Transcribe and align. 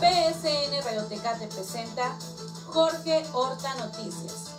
PSN 0.00 0.82
Radiotecate 0.82 1.46
presenta 1.48 2.16
Jorge 2.68 3.22
Horta 3.34 3.74
Noticias. 3.74 4.54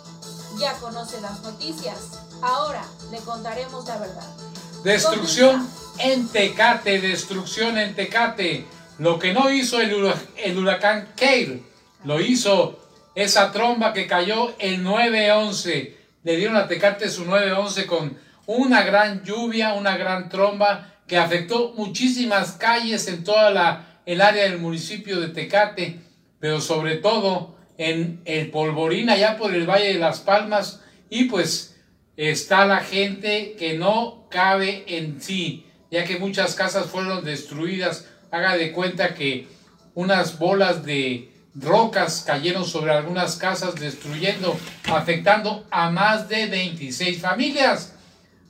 Ya 0.56 0.72
conoce 0.74 1.20
las 1.20 1.42
noticias, 1.42 2.20
ahora 2.42 2.84
le 3.10 3.18
contaremos 3.18 3.84
la 3.88 3.98
verdad. 3.98 4.36
Destrucción 4.84 5.68
en 5.98 6.28
Tecate, 6.28 7.00
destrucción 7.00 7.76
en 7.76 7.96
Tecate. 7.96 8.66
Lo 8.98 9.18
que 9.18 9.32
no 9.32 9.50
hizo 9.50 9.80
el, 9.80 10.56
huracán 10.56 11.08
Kale, 11.16 11.64
lo 12.04 12.20
hizo 12.20 12.78
esa 13.16 13.50
tromba 13.50 13.92
que 13.92 14.06
cayó 14.06 14.54
el 14.60 14.84
9-11. 14.84 15.96
Le 16.22 16.36
dieron 16.36 16.56
a 16.56 16.68
Tecate 16.68 17.10
su 17.10 17.24
9-11 17.24 17.86
con 17.86 18.16
una 18.46 18.82
gran 18.82 19.24
lluvia, 19.24 19.72
una 19.72 19.96
gran 19.96 20.28
tromba 20.28 20.92
que 21.08 21.18
afectó 21.18 21.72
muchísimas 21.72 22.52
calles 22.52 23.08
en 23.08 23.24
toda 23.24 23.50
la 23.50 23.91
el 24.06 24.20
área 24.20 24.44
del 24.44 24.58
municipio 24.58 25.20
de 25.20 25.28
Tecate, 25.28 26.00
pero 26.40 26.60
sobre 26.60 26.96
todo 26.96 27.56
en 27.78 28.20
el 28.24 28.50
Polvorín, 28.50 29.10
allá 29.10 29.36
por 29.36 29.54
el 29.54 29.68
Valle 29.68 29.92
de 29.92 29.98
las 29.98 30.20
Palmas, 30.20 30.80
y 31.08 31.24
pues 31.24 31.76
está 32.16 32.64
la 32.66 32.80
gente 32.80 33.54
que 33.58 33.74
no 33.74 34.26
cabe 34.30 34.84
en 34.86 35.20
sí, 35.20 35.66
ya 35.90 36.04
que 36.04 36.18
muchas 36.18 36.54
casas 36.54 36.86
fueron 36.86 37.24
destruidas. 37.24 38.06
Haga 38.30 38.56
de 38.56 38.72
cuenta 38.72 39.14
que 39.14 39.46
unas 39.94 40.38
bolas 40.38 40.84
de 40.84 41.30
rocas 41.54 42.24
cayeron 42.26 42.64
sobre 42.64 42.92
algunas 42.92 43.36
casas, 43.36 43.74
destruyendo, 43.74 44.56
afectando 44.84 45.66
a 45.70 45.90
más 45.90 46.28
de 46.28 46.46
26 46.46 47.20
familias. 47.20 47.94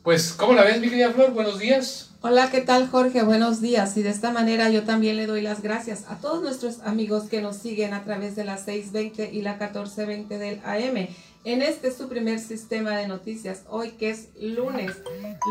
Pues, 0.05 0.32
¿cómo 0.32 0.55
la 0.55 0.62
ves, 0.62 0.80
mi 0.80 0.88
querida 0.88 1.10
Flor? 1.10 1.32
Buenos 1.32 1.58
días. 1.58 2.11
Hola, 2.24 2.52
¿qué 2.52 2.60
tal 2.60 2.88
Jorge? 2.88 3.24
Buenos 3.24 3.60
días. 3.60 3.96
Y 3.96 4.04
de 4.04 4.10
esta 4.10 4.30
manera 4.30 4.70
yo 4.70 4.84
también 4.84 5.16
le 5.16 5.26
doy 5.26 5.40
las 5.40 5.60
gracias 5.60 6.04
a 6.08 6.18
todos 6.18 6.40
nuestros 6.40 6.78
amigos 6.82 7.24
que 7.24 7.42
nos 7.42 7.56
siguen 7.56 7.92
a 7.94 8.04
través 8.04 8.36
de 8.36 8.44
las 8.44 8.64
6.20 8.64 9.32
y 9.32 9.42
la 9.42 9.58
14.20 9.58 10.28
del 10.28 10.60
AM. 10.64 11.08
En 11.42 11.62
este 11.62 11.91
su 11.91 12.08
primer 12.08 12.38
sistema 12.38 12.97
de 12.97 13.08
noticias, 13.08 13.64
hoy 13.69 13.91
que 13.91 14.10
es 14.10 14.28
lunes, 14.41 14.92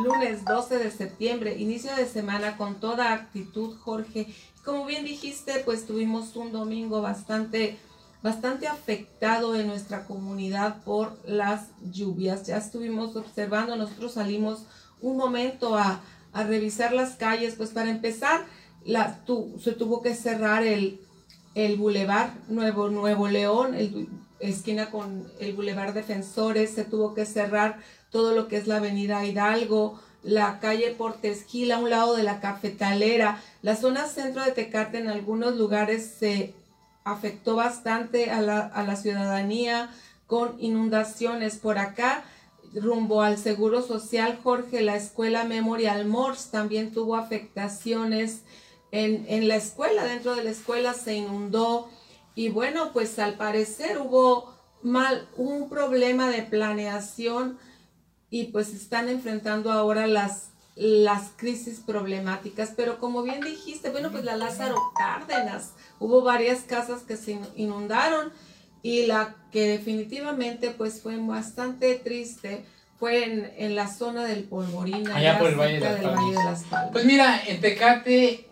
lunes 0.06 0.46
12 0.46 0.78
de 0.78 0.92
septiembre, 0.92 1.58
inicio 1.58 1.94
de 1.94 2.06
semana 2.06 2.56
con 2.56 2.80
toda 2.80 3.12
actitud, 3.12 3.76
Jorge. 3.80 4.34
Como 4.64 4.86
bien 4.86 5.04
dijiste, 5.04 5.62
pues 5.66 5.86
tuvimos 5.86 6.38
un 6.38 6.54
domingo 6.54 7.02
bastante 7.02 7.78
bastante 8.24 8.68
afectado 8.68 9.56
en 9.56 9.68
nuestra 9.68 10.06
comunidad 10.06 10.84
por 10.86 11.18
las 11.28 11.68
lluvias. 11.92 12.48
Ya 12.48 12.56
estuvimos 12.56 13.18
observando, 13.18 13.76
nosotros 13.76 14.14
salimos 14.14 14.64
un 15.02 15.18
momento 15.18 15.76
a, 15.76 16.02
a 16.34 16.44
revisar 16.44 16.94
las 16.94 17.16
calles, 17.16 17.56
pues 17.56 17.72
para 17.72 17.90
empezar, 17.90 18.46
la, 18.86 19.20
se 19.60 19.72
tuvo 19.74 20.02
que 20.02 20.16
cerrar 20.16 20.64
el, 20.64 21.00
el 21.56 21.78
Boulevard 21.78 22.32
Nuevo, 22.48 22.90
Nuevo 22.90 23.28
León, 23.28 23.76
el, 23.76 24.08
esquina 24.40 24.90
con 24.90 25.32
el 25.40 25.54
Boulevard 25.54 25.94
Defensores, 25.94 26.72
se 26.72 26.84
tuvo 26.84 27.14
que 27.14 27.26
cerrar 27.26 27.80
todo 28.10 28.34
lo 28.34 28.48
que 28.48 28.58
es 28.58 28.68
la 28.68 28.78
Avenida 28.78 29.26
Hidalgo, 29.26 30.00
la 30.24 30.60
calle 30.60 30.92
Portes 30.92 31.46
Gil 31.46 31.72
a 31.72 31.80
un 31.80 31.90
lado 31.90 32.16
de 32.16 32.24
la 32.24 32.40
cafetalera, 32.40 33.42
la 33.62 33.76
zona 33.76 34.08
centro 34.08 34.44
de 34.44 34.52
Tecate 34.52 35.00
en 35.00 35.08
algunos 35.08 35.56
lugares 35.56 36.16
se 36.20 36.54
afectó 37.04 37.56
bastante 37.56 38.30
a 38.30 38.42
la, 38.42 38.60
a 38.60 38.84
la 38.84 38.96
ciudadanía 38.96 39.90
con 40.28 40.56
inundaciones. 40.60 41.58
Por 41.58 41.80
acá 41.80 42.24
rumbo 42.74 43.22
al 43.22 43.38
Seguro 43.38 43.82
Social, 43.82 44.40
Jorge, 44.44 44.82
la 44.82 44.96
escuela 44.96 45.44
Memorial 45.44 46.06
Morse 46.06 46.50
también 46.52 46.92
tuvo 46.94 47.16
afectaciones 47.16 48.42
en, 48.92 49.48
la 49.48 49.56
escuela, 49.56 50.04
dentro 50.04 50.36
de 50.36 50.44
la 50.44 50.52
escuela 50.52 50.94
se 50.94 51.16
inundó 51.16 51.90
y 52.36 52.50
bueno, 52.50 52.92
pues 52.92 53.20
al 53.20 53.36
parecer 53.36 54.00
hubo 54.00 54.54
mal, 54.82 55.28
un 55.38 55.70
problema 55.70 56.30
de 56.30 56.44
planeación 56.44 57.58
y 58.30 58.46
pues 58.46 58.74
están 58.74 59.10
enfrentando 59.10 59.72
ahora 59.72 60.08
las, 60.08 60.50
las 60.76 61.32
crisis 61.38 61.80
problemáticas. 61.80 62.74
Pero 62.76 63.00
como 63.00 63.24
bien 63.24 63.42
dijiste, 63.42 63.90
bueno, 63.90 64.12
pues 64.12 64.26
la 64.26 64.36
Lázaro 64.36 64.78
Cárdenas, 64.96 65.74
hubo 66.00 66.22
varias 66.22 66.62
casas 66.62 67.04
que 67.04 67.18
se 67.18 67.40
inundaron 67.56 68.32
y 68.84 69.06
la 69.06 69.36
que 69.52 69.68
definitivamente 69.68 70.72
pues 70.72 71.02
fue 71.02 71.18
bastante 71.18 71.96
triste 71.96 72.64
fue 73.02 73.24
en, 73.58 73.76
la 73.76 73.88
zona 73.88 74.26
del 74.26 74.44
Polvorín, 74.44 75.10
allá, 75.10 75.40
por 75.40 75.50
el 75.50 75.56
Valle, 75.56 75.80
de 75.80 76.34
las, 76.34 76.64
Palmas. 76.66 76.92
Pues 76.92 77.04
mira, 77.04 77.42
en 77.48 77.60
Tecate 77.60 78.48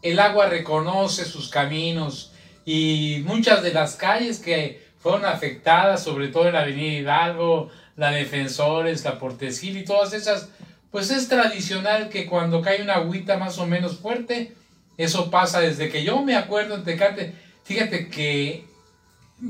el 0.00 0.18
agua 0.18 0.46
reconoce 0.46 1.26
sus 1.26 1.50
caminos 1.50 2.32
y 2.64 3.22
muchas 3.26 3.62
de 3.62 3.74
las 3.74 3.96
calles 3.96 4.38
que 4.38 4.82
fueron 4.98 5.26
afectadas, 5.26 6.02
sobre 6.02 6.28
todo 6.28 6.46
en 6.46 6.54
la 6.54 6.62
Avenida 6.62 7.00
Hidalgo, 7.00 7.70
la 7.96 8.12
Defensores, 8.12 9.04
la 9.04 9.18
Portesil 9.18 9.76
y 9.76 9.84
todas 9.84 10.14
esas, 10.14 10.48
pues 10.90 11.10
es 11.10 11.28
tradicional 11.28 12.08
que 12.08 12.24
cuando 12.24 12.62
cae 12.62 12.82
una 12.82 12.94
agüita 12.94 13.36
más 13.36 13.58
o 13.58 13.66
menos 13.66 13.98
fuerte, 13.98 14.54
eso 14.96 15.30
pasa 15.30 15.60
desde 15.60 15.90
que 15.90 16.02
yo 16.02 16.22
me 16.22 16.34
acuerdo 16.34 16.76
en 16.76 16.84
Tecate. 16.84 17.34
Fíjate 17.64 18.08
que 18.08 18.71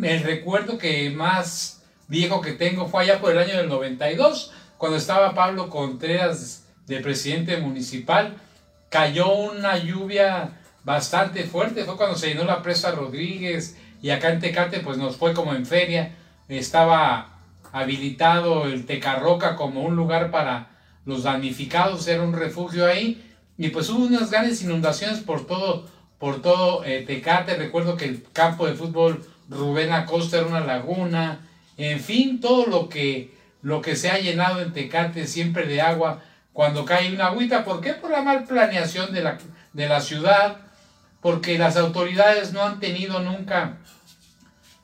el 0.03 0.23
recuerdo 0.23 0.79
que 0.79 1.11
más 1.11 1.83
viejo 2.09 2.41
que 2.41 2.53
tengo 2.53 2.89
fue 2.89 3.03
allá 3.03 3.21
por 3.21 3.33
el 3.33 3.39
año 3.39 3.57
del 3.57 3.69
92, 3.69 4.53
cuando 4.79 4.99
estaba 4.99 5.35
Pablo 5.35 5.69
Contreras 5.69 6.65
de 6.87 7.01
presidente 7.01 7.57
municipal. 7.59 8.37
Cayó 8.89 9.33
una 9.33 9.79
lluvia 9.79 10.61
bastante 10.85 11.45
fuerte, 11.45 11.85
fue 11.85 11.97
cuando 11.97 12.17
se 12.17 12.29
llenó 12.29 12.45
la 12.45 12.63
presa 12.63 12.91
Rodríguez 12.91 13.77
y 14.03 14.11
acá 14.11 14.33
en 14.33 14.41
Tecate 14.41 14.81
pues 14.81 14.99
nos 14.99 15.17
fue 15.17 15.35
como 15.35 15.55
en 15.55 15.67
feria. 15.67 16.15
Estaba 16.49 17.39
habilitado 17.73 18.67
el 18.67 18.85
Tecarroca 18.85 19.57
como 19.57 19.83
un 19.83 19.97
lugar 19.97 20.31
para 20.31 20.71
los 21.05 21.23
damnificados, 21.23 22.07
era 22.09 22.23
un 22.23 22.33
refugio 22.33 22.87
ahí. 22.87 23.29
Y 23.59 23.69
pues 23.69 23.89
hubo 23.91 24.05
unas 24.05 24.31
grandes 24.31 24.63
inundaciones 24.63 25.21
por 25.21 25.47
todo, 25.47 25.87
por 26.19 26.43
todo 26.43 26.85
eh, 26.85 27.05
Tecate. 27.07 27.57
Recuerdo 27.57 27.97
que 27.97 28.07
el 28.07 28.27
campo 28.33 28.67
de 28.67 28.75
fútbol 28.75 29.25
Rubén 29.53 29.93
Acosta 29.93 30.39
era 30.39 30.47
una 30.47 30.61
laguna, 30.61 31.41
en 31.77 32.01
fin, 32.01 32.41
todo 32.41 32.67
lo 32.67 32.89
que, 32.89 33.35
lo 33.63 33.81
que 33.83 33.97
se 33.97 34.11
ha 34.11 34.19
llenado 34.19 34.61
en 34.61 34.73
Tecate 34.73 35.27
siempre 35.27 35.67
de 35.67 35.81
agua 35.81 36.23
cuando 36.53 36.85
cae 36.85 37.15
una 37.15 37.27
agüita. 37.27 37.65
¿Por 37.65 37.81
qué? 37.81 37.95
Por 37.95 38.11
la 38.11 38.23
mal 38.23 38.45
planeación 38.45 39.13
de 39.13 39.23
la, 39.23 39.39
de 39.73 39.89
la 39.89 40.01
ciudad, 40.01 40.59
porque 41.21 41.59
las 41.59 41.77
autoridades 41.77 42.53
no 42.53 42.63
han 42.63 42.81
tenido 42.81 43.21
nunca 43.21 43.79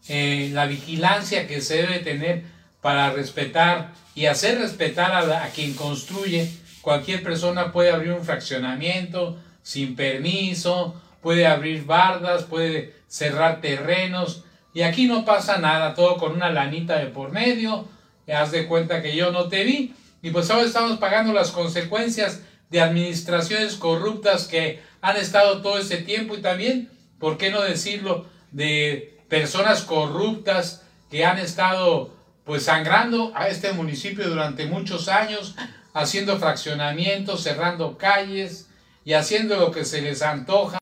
eh, 0.09 0.51
la 0.53 0.67
vigilancia 0.67 1.47
que 1.47 1.61
se 1.61 1.83
debe 1.83 1.99
tener 1.99 2.45
para 2.81 3.11
respetar 3.11 3.93
y 4.15 4.27
hacer 4.27 4.59
respetar 4.59 5.12
a, 5.12 5.45
a 5.45 5.49
quien 5.49 5.75
construye. 5.75 6.50
Cualquier 6.81 7.23
persona 7.23 7.73
puede 7.73 7.91
abrir 7.91 8.12
un 8.12 8.25
fraccionamiento 8.25 9.39
sin 9.62 9.97
permiso, 9.97 11.00
puede 11.21 11.47
abrir 11.47 11.85
bardas, 11.85 12.45
puede 12.45 12.95
cerrar 13.09 13.61
terrenos 13.61 14.45
y 14.75 14.83
aquí 14.83 15.06
no 15.06 15.25
pasa 15.25 15.59
nada, 15.59 15.95
todo 15.95 16.17
con 16.17 16.33
una 16.33 16.51
lanita 16.51 16.99
de 16.99 17.06
por 17.06 17.33
medio. 17.33 17.89
Haz 18.33 18.53
de 18.53 18.67
cuenta 18.67 19.03
que 19.03 19.17
yo 19.17 19.33
no 19.33 19.49
te 19.49 19.65
vi. 19.65 19.95
Y 20.21 20.31
pues 20.31 20.51
ahora 20.51 20.67
estamos 20.67 20.99
pagando 20.99 21.33
las 21.33 21.51
consecuencias 21.51 22.43
de 22.71 22.81
administraciones 22.81 23.77
corruptas 23.77 24.47
que 24.47 24.83
han 25.01 25.17
estado 25.17 25.62
todo 25.62 25.79
ese 25.79 25.99
tiempo 25.99 26.34
y 26.37 26.43
también, 26.43 26.91
¿por 27.19 27.39
qué 27.39 27.51
no 27.51 27.62
decirlo?, 27.62 28.27
de 28.53 29.19
personas 29.29 29.83
corruptas 29.83 30.83
que 31.11 31.25
han 31.25 31.39
estado 31.39 32.15
pues 32.45 32.65
sangrando 32.65 33.33
a 33.35 33.49
este 33.49 33.73
municipio 33.73 34.29
durante 34.29 34.67
muchos 34.67 35.09
años, 35.09 35.55
haciendo 35.93 36.39
fraccionamientos, 36.39 37.43
cerrando 37.43 37.99
calles 37.99 38.69
y 39.05 39.12
haciendo 39.12 39.56
lo 39.56 39.71
que 39.71 39.85
se 39.85 40.00
les 40.00 40.23
antoja. 40.23 40.79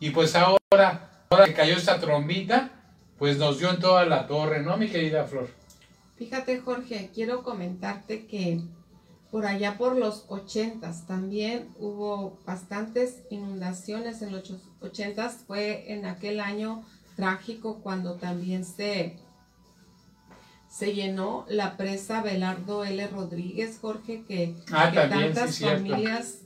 Y 0.00 0.10
pues 0.10 0.34
ahora, 0.36 1.24
ahora 1.30 1.44
que 1.46 1.54
cayó 1.54 1.76
esta 1.76 1.98
trombita, 1.98 2.70
pues 3.18 3.38
nos 3.38 3.58
dio 3.58 3.70
en 3.70 3.80
toda 3.80 4.06
la 4.06 4.26
torre, 4.26 4.62
¿no, 4.62 4.76
mi 4.76 4.88
querida 4.88 5.24
Flor? 5.24 5.48
Fíjate, 6.16 6.60
Jorge, 6.60 7.10
quiero 7.14 7.42
comentarte 7.42 8.26
que 8.26 8.60
por 9.30 9.46
allá 9.46 9.76
por 9.76 9.96
los 9.96 10.24
ochentas 10.28 11.06
también 11.06 11.68
hubo 11.78 12.38
bastantes 12.46 13.22
inundaciones 13.30 14.22
en 14.22 14.32
los 14.32 14.54
ochentas. 14.80 15.44
Fue 15.46 15.92
en 15.92 16.06
aquel 16.06 16.40
año 16.40 16.84
trágico 17.14 17.80
cuando 17.82 18.14
también 18.14 18.64
se, 18.64 19.18
se 20.70 20.94
llenó 20.94 21.44
la 21.48 21.76
presa 21.76 22.22
Belardo 22.22 22.84
L. 22.84 23.06
Rodríguez, 23.08 23.78
Jorge, 23.80 24.24
que, 24.26 24.54
ah, 24.72 24.90
tantas 24.92 25.58
familias 25.58 26.38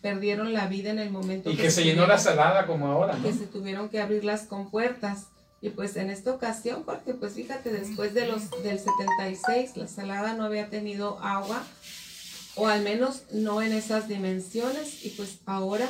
perdieron 0.00 0.52
la 0.52 0.66
vida 0.66 0.90
en 0.90 0.98
el 0.98 1.10
momento. 1.10 1.50
Y 1.50 1.56
que, 1.56 1.70
se 1.70 1.84
llenó 1.84 2.06
la 2.06 2.18
salada 2.18 2.66
como 2.66 2.86
ahora. 2.86 3.18
Que 3.22 3.32
se 3.32 3.46
tuvieron 3.46 3.88
que 3.90 4.00
abrir 4.00 4.24
las 4.24 4.42
compuertas. 4.42 5.28
Y 5.64 5.70
pues 5.70 5.96
en 5.96 6.10
esta 6.10 6.30
ocasión, 6.30 6.82
porque 6.84 7.14
pues 7.14 7.32
fíjate, 7.32 7.70
después 7.70 8.12
de 8.12 8.26
los 8.26 8.50
del 8.62 8.78
76, 8.78 9.78
la 9.78 9.88
salada 9.88 10.34
no 10.34 10.44
había 10.44 10.68
tenido 10.68 11.18
agua, 11.20 11.64
o 12.54 12.66
al 12.66 12.82
menos 12.82 13.22
no 13.32 13.62
en 13.62 13.72
esas 13.72 14.06
dimensiones, 14.06 15.06
y 15.06 15.08
pues 15.08 15.38
ahora 15.46 15.88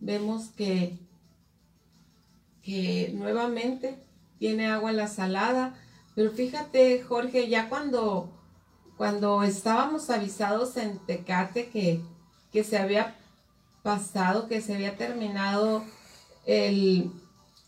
vemos 0.00 0.48
que 0.56 0.98
que 2.64 3.12
nuevamente 3.14 3.96
tiene 4.40 4.66
agua 4.66 4.90
en 4.90 4.96
la 4.96 5.06
salada. 5.06 5.72
Pero 6.16 6.32
fíjate, 6.32 7.00
Jorge, 7.02 7.48
ya 7.48 7.68
cuando, 7.68 8.28
cuando 8.96 9.44
estábamos 9.44 10.10
avisados 10.10 10.76
en 10.76 10.98
Tecate 10.98 11.68
que, 11.68 12.00
que 12.52 12.64
se 12.64 12.76
había 12.76 13.16
pasado, 13.84 14.48
que 14.48 14.60
se 14.60 14.74
había 14.74 14.96
terminado 14.96 15.84
el, 16.44 17.12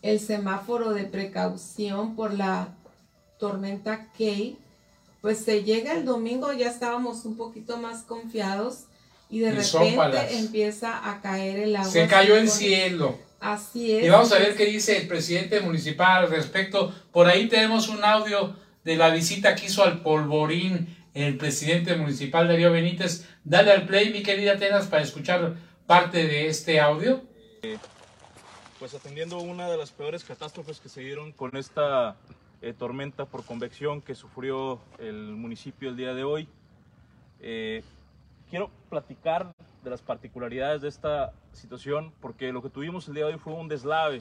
el 0.04 0.20
semáforo 0.20 0.92
de 0.92 1.04
precaución 1.04 2.14
por 2.14 2.34
la 2.34 2.68
tormenta 3.38 4.08
Kay, 4.16 4.58
pues 5.22 5.38
se 5.38 5.64
llega 5.64 5.94
el 5.94 6.04
domingo, 6.04 6.52
ya 6.52 6.68
estábamos 6.68 7.24
un 7.24 7.38
poquito 7.38 7.78
más 7.78 8.02
confiados 8.02 8.84
y 9.30 9.38
de 9.38 9.52
repente 9.52 10.36
empieza 10.36 11.10
a 11.10 11.22
caer 11.22 11.58
el 11.58 11.74
agua. 11.74 11.90
Se 11.90 12.06
cayó 12.06 12.36
el 12.36 12.50
cielo. 12.50 13.18
Así 13.40 13.92
es. 13.92 14.04
Y 14.04 14.10
vamos 14.10 14.30
a 14.32 14.38
ver 14.38 14.54
qué 14.54 14.66
dice 14.66 14.98
el 14.98 15.08
presidente 15.08 15.60
municipal 15.60 16.24
al 16.24 16.30
respecto. 16.30 16.94
Por 17.10 17.26
ahí 17.26 17.48
tenemos 17.48 17.88
un 17.88 18.04
audio 18.04 18.54
de 18.84 18.96
la 18.96 19.08
visita 19.08 19.54
que 19.54 19.66
hizo 19.66 19.82
al 19.82 20.02
Polvorín 20.02 20.98
el 21.14 21.38
presidente 21.38 21.96
municipal 21.96 22.46
Darío 22.46 22.70
Benítez. 22.70 23.26
Dale 23.42 23.72
al 23.72 23.86
play, 23.86 24.12
mi 24.12 24.22
querida 24.22 24.58
Tenas, 24.58 24.86
para 24.86 25.02
escuchar 25.02 25.54
parte 25.86 26.26
de 26.26 26.48
este 26.48 26.78
audio. 26.78 27.22
Pues 28.84 28.92
atendiendo 28.92 29.38
una 29.38 29.70
de 29.70 29.78
las 29.78 29.92
peores 29.92 30.24
catástrofes 30.24 30.78
que 30.78 30.90
se 30.90 31.00
dieron 31.00 31.32
con 31.32 31.56
esta 31.56 32.16
eh, 32.60 32.74
tormenta 32.74 33.24
por 33.24 33.42
convección 33.42 34.02
que 34.02 34.14
sufrió 34.14 34.78
el 34.98 35.16
municipio 35.36 35.88
el 35.88 35.96
día 35.96 36.12
de 36.12 36.22
hoy. 36.22 36.46
Eh, 37.40 37.82
quiero 38.50 38.70
platicar 38.90 39.54
de 39.82 39.88
las 39.88 40.02
particularidades 40.02 40.82
de 40.82 40.88
esta 40.88 41.32
situación 41.54 42.12
porque 42.20 42.52
lo 42.52 42.60
que 42.60 42.68
tuvimos 42.68 43.08
el 43.08 43.14
día 43.14 43.24
de 43.24 43.32
hoy 43.32 43.38
fue 43.38 43.54
un 43.54 43.68
deslave. 43.68 44.20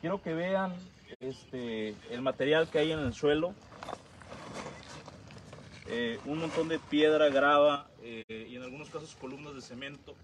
Quiero 0.00 0.20
que 0.20 0.34
vean 0.34 0.74
este, 1.20 1.94
el 2.10 2.22
material 2.22 2.68
que 2.68 2.80
hay 2.80 2.90
en 2.90 2.98
el 2.98 3.14
suelo. 3.14 3.54
Eh, 5.86 6.18
un 6.26 6.40
montón 6.40 6.66
de 6.66 6.80
piedra, 6.80 7.28
grava 7.28 7.86
y 8.02 8.56
en 8.56 8.64
algunos 8.64 8.90
casos 8.90 9.14
columnas 9.14 9.54
de 9.54 9.62
cemento. 9.62 10.16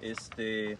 Este, 0.00 0.78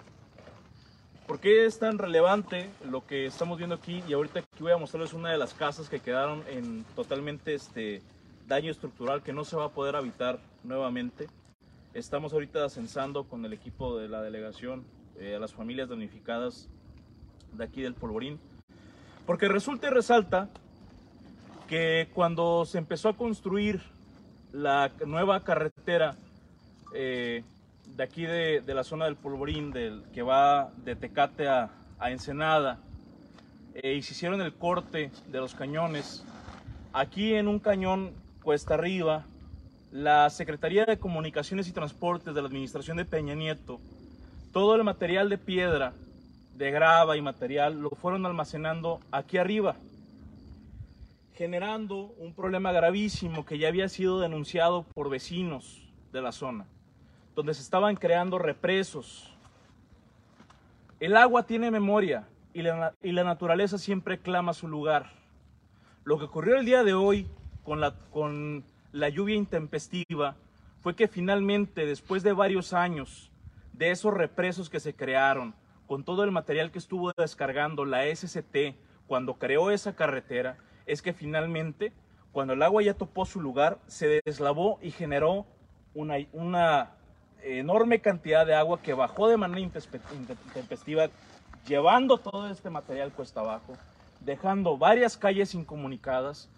¿Por 1.26 1.38
qué 1.38 1.64
es 1.64 1.78
tan 1.78 1.99
relevante 1.99 2.70
lo 2.88 3.06
que 3.06 3.26
estamos 3.26 3.58
viendo 3.58 3.76
aquí? 3.76 4.02
Y 4.08 4.12
ahorita 4.12 4.40
aquí 4.40 4.62
voy 4.62 4.72
a 4.72 4.76
mostrarles 4.76 5.12
una 5.12 5.31
de 5.31 5.38
las 5.38 5.55
casas 5.55 5.88
que 5.88 6.00
quedaron 6.00 6.43
en 6.49 6.84
totalmente 6.96 7.55
este 7.55 8.02
daño 8.49 8.70
estructural 8.70 9.22
que 9.22 9.32
no 9.32 9.44
se 9.44 9.56
va 9.56 9.67
a 9.67 9.70
poder 9.70 9.94
habitar 9.94 10.40
nuevamente. 10.64 11.28
Estamos 11.94 12.32
ahorita 12.32 12.69
censando 12.69 13.25
con 13.25 13.44
el 13.44 13.52
equipo 13.52 13.96
de 13.96 14.08
la 14.08 14.22
delegación 14.22 14.84
eh, 15.19 15.37
a 15.37 15.38
las 15.38 15.52
familias 15.52 15.88
damnificadas 15.88 16.69
de 17.52 17.64
aquí 17.64 17.82
del 17.82 17.94
Polvorín. 17.94 18.38
Porque 19.26 19.49
resulta 19.49 19.87
y 19.87 19.90
resalta 19.90 20.49
que 21.69 22.08
cuando 22.12 22.64
se 22.64 22.78
empezó 22.78 23.08
a 23.08 23.16
construir 23.16 23.81
la 24.52 24.90
nueva 25.06 25.44
carretera 25.44 26.16
eh, 26.93 27.44
de 27.96 28.02
aquí 28.02 28.22
de, 28.25 28.62
la 28.66 28.84
zona 28.84 29.04
del 29.06 29.16
Polvorín, 29.16 29.72
del, 29.72 30.02
que 30.12 30.22
va 30.22 30.70
de 30.84 30.96
Tecate 30.96 31.48
a, 31.48 31.70
Ensenada, 32.02 32.78
eh, 33.75 33.94
y 33.94 34.02
se 34.02 34.14
hicieron 34.14 34.40
el 34.40 34.54
corte 34.54 35.10
de 35.28 35.38
los 35.38 35.54
cañones. 35.54 36.25
Aquí 36.92 37.34
en 37.34 37.46
un 37.46 37.58
cañón 37.58 38.12
cuesta 38.42 38.75
arriba, 38.75 39.26
la 39.92 40.31
Secretaría 40.31 40.87
de 40.87 40.98
Comunicaciones 40.98 41.69
y 41.69 41.72
Transportes 41.72 42.34
de 42.34 42.40
la 42.40 42.48
Administración 42.48 42.96
de 42.96 43.04
Peña 43.04 43.34
Nieto, 43.34 43.81
todo 44.52 44.75
el 44.76 44.84
material 44.84 45.28
de 45.28 45.38
piedra, 45.38 45.92
de 46.56 46.70
grava 46.70 47.16
y 47.16 47.22
material, 47.22 47.81
lo 47.81 47.90
fueron 47.90 48.25
almacenando 48.25 49.00
aquí 49.10 49.37
arriba, 49.37 49.76
generando 51.34 52.14
un 52.19 52.34
problema 52.34 52.72
gravísimo 52.72 53.44
que 53.44 53.58
ya 53.58 53.69
había 53.69 53.88
sido 53.88 54.20
denunciado 54.20 54.84
por 54.94 55.10
vecinos 55.10 55.82
de 56.12 56.22
la 56.22 56.32
zona 56.32 56.66
donde 57.35 57.55
se 57.55 57.62
estaban 57.62 57.97
creando 57.97 58.38
represos. 58.38 59.35
El 60.99 61.17
agua 61.17 61.44
tiene 61.44 61.71
memoria 61.71 62.29
y 62.53 62.62
la, 62.62 62.94
y 63.03 63.12
la 63.12 63.25
naturaleza 63.25 63.79
siempre 63.79 64.19
clama 64.19 64.53
su 64.53 64.69
lugar. 64.69 65.11
Lo 66.05 66.19
que 66.19 66.25
ocurrió 66.25 66.56
el 66.56 66.67
día 66.67 66.85
de 66.85 66.94
hoy 66.94 67.27
con 67.62 67.81
la, 67.81 67.94
con 68.11 68.65
la 68.93 69.09
lluvia 69.09 69.37
intempestiva 69.37 70.37
fue 70.81 70.94
que 70.94 71.09
finalmente, 71.09 71.87
después 71.87 72.23
de 72.23 72.32
varios 72.32 72.73
años 72.73 73.31
de 73.73 73.91
esos 73.91 74.12
represos 74.12 74.69
que 74.69 74.81
se 74.81 74.94
crearon, 74.94 75.55
con 75.87 76.05
todo 76.05 76.25
el 76.25 76.31
material 76.31 76.71
que 76.71 76.79
estuvo 76.79 77.12
descargando 77.12 77.85
la 77.85 78.05
SCT 78.15 78.76
cuando 79.06 79.35
creó 79.35 79.71
esa 79.71 79.97
carretera, 79.97 80.56
es 80.87 81.03
que 81.03 81.12
finalmente, 81.12 81.93
cuando 82.33 82.53
el 82.53 82.62
agua 82.62 82.83
ya 82.83 82.94
topó 82.94 83.26
su 83.26 83.41
lugar, 83.41 83.79
se 83.87 84.21
deslavó 84.25 84.79
y 84.83 84.91
generó 84.91 85.47
una, 85.94 86.17
una 86.33 86.91
enorme 87.44 88.00
cantidad 88.00 88.46
de 88.46 88.54
agua 88.54 88.81
que 88.82 88.94
bajó 88.94 89.28
de 89.28 89.37
manera 89.37 89.60
intempestiva, 89.60 91.10
llevando 91.66 92.19
todo 92.19 92.50
este 92.50 92.70
material 92.70 93.12
cuesta 93.12 93.40
abajo, 93.40 93.76
dejando 94.20 94.76
varias 94.76 95.16
calles 95.16 95.54
incomunicadas 95.54 96.48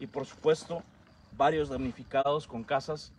y 0.00 0.06
por 0.06 0.26
supuesto 0.26 0.82
varios 1.36 1.68
damnificados 1.68 2.46
con 2.46 2.64
casas 2.64 3.12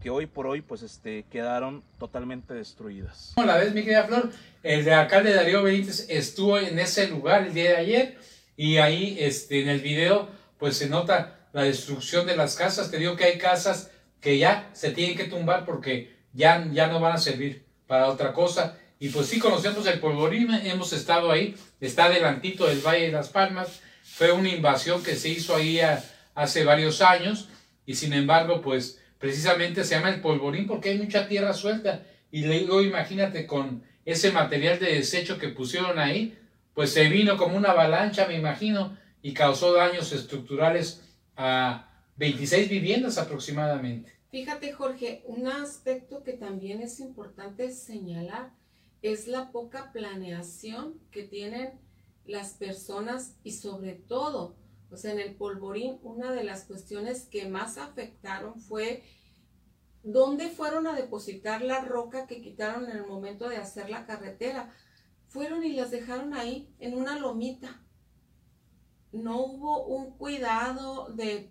que 0.00 0.10
hoy 0.10 0.26
por 0.26 0.46
hoy 0.46 0.60
pues 0.60 0.82
este, 0.82 1.24
quedaron 1.30 1.82
totalmente 1.98 2.54
destruidas. 2.54 3.32
Como 3.34 3.46
la 3.46 3.56
vez, 3.56 3.74
mi 3.74 3.82
querida 3.82 4.04
Flor, 4.04 4.30
el 4.62 4.88
alcalde 4.90 5.34
Darío 5.34 5.62
Benítez 5.62 6.06
estuvo 6.08 6.58
en 6.58 6.78
ese 6.78 7.08
lugar 7.08 7.46
el 7.46 7.54
día 7.54 7.70
de 7.70 7.76
ayer 7.76 8.18
y 8.56 8.76
ahí 8.76 9.16
este, 9.18 9.62
en 9.62 9.68
el 9.68 9.80
video 9.80 10.28
pues 10.58 10.76
se 10.76 10.88
nota 10.88 11.38
la 11.52 11.62
destrucción 11.62 12.26
de 12.26 12.36
las 12.36 12.56
casas. 12.56 12.90
Te 12.90 12.98
digo 12.98 13.16
que 13.16 13.24
hay 13.24 13.38
casas 13.38 13.90
que 14.20 14.38
ya 14.38 14.70
se 14.72 14.90
tienen 14.90 15.16
que 15.16 15.24
tumbar 15.24 15.64
porque 15.64 16.17
ya, 16.32 16.66
ya 16.72 16.86
no 16.88 17.00
van 17.00 17.14
a 17.14 17.18
servir 17.18 17.64
para 17.86 18.08
otra 18.08 18.32
cosa. 18.32 18.78
Y 19.00 19.08
pues 19.10 19.26
sí 19.28 19.38
conocemos 19.38 19.86
el 19.86 20.00
polvorín, 20.00 20.52
hemos 20.52 20.92
estado 20.92 21.30
ahí, 21.30 21.54
está 21.80 22.06
adelantito 22.06 22.66
del 22.66 22.80
Valle 22.80 23.06
de 23.06 23.12
las 23.12 23.28
Palmas, 23.28 23.80
fue 24.02 24.32
una 24.32 24.48
invasión 24.48 25.02
que 25.02 25.14
se 25.14 25.28
hizo 25.28 25.54
ahí 25.54 25.80
hace 26.34 26.64
varios 26.64 27.00
años 27.02 27.48
y 27.86 27.94
sin 27.94 28.12
embargo 28.12 28.60
pues 28.60 29.00
precisamente 29.18 29.84
se 29.84 29.94
llama 29.94 30.10
el 30.10 30.20
polvorín 30.20 30.66
porque 30.66 30.90
hay 30.90 30.98
mucha 30.98 31.28
tierra 31.28 31.52
suelta 31.54 32.02
y 32.32 32.44
luego 32.44 32.82
imagínate 32.82 33.46
con 33.46 33.84
ese 34.04 34.32
material 34.32 34.80
de 34.80 34.94
desecho 34.94 35.38
que 35.38 35.48
pusieron 35.48 35.98
ahí, 35.98 36.36
pues 36.74 36.92
se 36.92 37.08
vino 37.08 37.36
como 37.36 37.56
una 37.56 37.70
avalancha 37.70 38.26
me 38.26 38.36
imagino 38.36 38.96
y 39.22 39.32
causó 39.32 39.72
daños 39.72 40.12
estructurales 40.12 41.02
a 41.36 41.88
26 42.16 42.68
viviendas 42.68 43.18
aproximadamente. 43.18 44.17
Fíjate, 44.30 44.72
Jorge, 44.72 45.24
un 45.26 45.46
aspecto 45.46 46.22
que 46.22 46.34
también 46.34 46.82
es 46.82 47.00
importante 47.00 47.72
señalar 47.72 48.52
es 49.00 49.26
la 49.26 49.52
poca 49.52 49.90
planeación 49.90 51.00
que 51.10 51.22
tienen 51.22 51.80
las 52.26 52.52
personas 52.52 53.36
y 53.42 53.52
sobre 53.52 53.94
todo, 53.94 54.56
o 54.90 54.96
sea, 54.98 55.12
en 55.12 55.20
el 55.20 55.34
polvorín, 55.34 55.98
una 56.02 56.30
de 56.32 56.44
las 56.44 56.64
cuestiones 56.64 57.24
que 57.24 57.48
más 57.48 57.78
afectaron 57.78 58.60
fue 58.60 59.02
dónde 60.02 60.50
fueron 60.50 60.86
a 60.86 60.94
depositar 60.94 61.62
la 61.62 61.80
roca 61.80 62.26
que 62.26 62.42
quitaron 62.42 62.84
en 62.84 62.98
el 62.98 63.06
momento 63.06 63.48
de 63.48 63.56
hacer 63.56 63.88
la 63.88 64.04
carretera. 64.04 64.74
Fueron 65.28 65.64
y 65.64 65.72
las 65.72 65.90
dejaron 65.90 66.34
ahí 66.34 66.74
en 66.80 66.94
una 66.94 67.18
lomita. 67.18 67.82
No 69.10 69.40
hubo 69.42 69.86
un 69.86 70.18
cuidado 70.18 71.08
de 71.14 71.50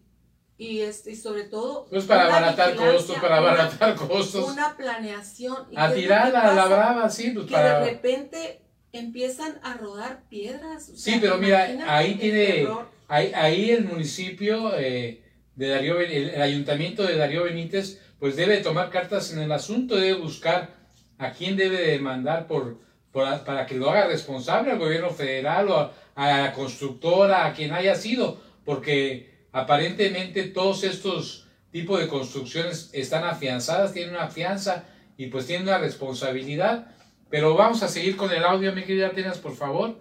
y, 0.57 0.79
este, 0.79 1.11
y 1.11 1.15
sobre 1.15 1.43
todo... 1.43 1.85
Pues 1.89 2.05
para 2.05 2.25
abaratar 2.25 2.75
costos, 2.75 3.17
para 3.17 3.37
abaratar 3.37 3.95
costos. 3.95 4.51
Una 4.51 4.75
planeación. 4.75 5.67
a 5.75 5.93
tirarla 5.93 6.41
a 6.41 6.53
la 6.53 6.65
brava, 6.65 7.09
sí, 7.09 7.31
pues 7.31 7.45
que 7.45 7.55
de 7.55 7.85
repente 7.85 8.61
empiezan 8.91 9.59
a 9.61 9.75
rodar 9.75 10.23
piedras. 10.29 10.91
sí, 10.95 11.19
pero 11.21 11.37
mira, 11.37 11.67
ahí 11.87 12.15
tiene, 12.15 12.67
ahí, 13.07 13.31
ahí 13.35 13.69
el 13.69 13.85
municipio 13.85 14.75
eh, 14.75 15.21
de 15.55 15.67
Darío, 15.67 15.99
el, 15.99 16.41
ayuntamiento 16.41 17.03
de 17.03 17.17
Darío 17.17 17.43
Benítez, 17.43 18.01
pues 18.19 18.35
debe 18.35 18.57
tomar 18.57 18.89
cartas 18.89 19.31
en 19.33 19.39
el 19.39 19.51
asunto, 19.51 19.95
debe 19.95 20.19
buscar 20.19 20.75
a 21.19 21.31
quién 21.33 21.55
debe 21.55 21.81
demandar 21.91 22.47
por, 22.47 22.79
por 23.11 23.43
para 23.43 23.67
que 23.67 23.75
lo 23.75 23.91
haga 23.91 24.07
responsable 24.07 24.71
al 24.71 24.79
gobierno 24.79 25.11
federal 25.11 25.69
o 25.69 25.91
a 26.15 26.27
la 26.27 26.53
constructora, 26.53 27.45
a 27.45 27.53
quien 27.53 27.73
haya 27.73 27.93
sido, 27.93 28.41
porque 28.65 29.36
Aparentemente 29.57 30.43
todos 30.43 30.83
estos 30.83 31.47
tipos 31.71 31.99
de 31.99 32.07
construcciones 32.07 32.91
están 32.93 33.23
afianzadas, 33.23 33.91
tienen 33.91 34.13
una 34.13 34.29
fianza 34.29 34.83
y 35.17 35.27
pues 35.27 35.47
tienen 35.47 35.67
una 35.67 35.79
responsabilidad. 35.79 36.91
Pero 37.31 37.55
vamos 37.55 37.81
a 37.81 37.87
seguir 37.87 38.17
con 38.17 38.31
el 38.31 38.43
audio, 38.43 38.71
mi 38.73 38.83
querida 38.83 39.07
Atenas, 39.07 39.39
por 39.39 39.55
favor. 39.55 39.99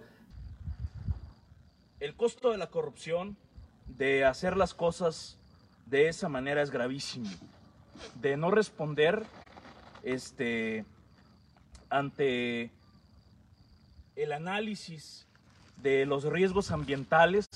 El 1.99 2.13
costo 2.13 2.51
de 2.51 2.59
la 2.59 2.67
corrupción, 2.67 3.35
de 3.87 4.25
hacer 4.25 4.55
las 4.55 4.75
cosas 4.75 5.39
de 5.87 6.07
esa 6.07 6.29
manera 6.29 6.61
es 6.61 6.69
gravísimo. 6.69 7.31
De 8.21 8.37
no 8.37 8.51
responder 8.51 9.23
este, 10.03 10.85
ante 11.89 12.69
el 14.15 14.33
análisis 14.33 15.25
de 15.77 16.05
los 16.05 16.25
riesgos 16.25 16.69
ambientales, 16.69 17.47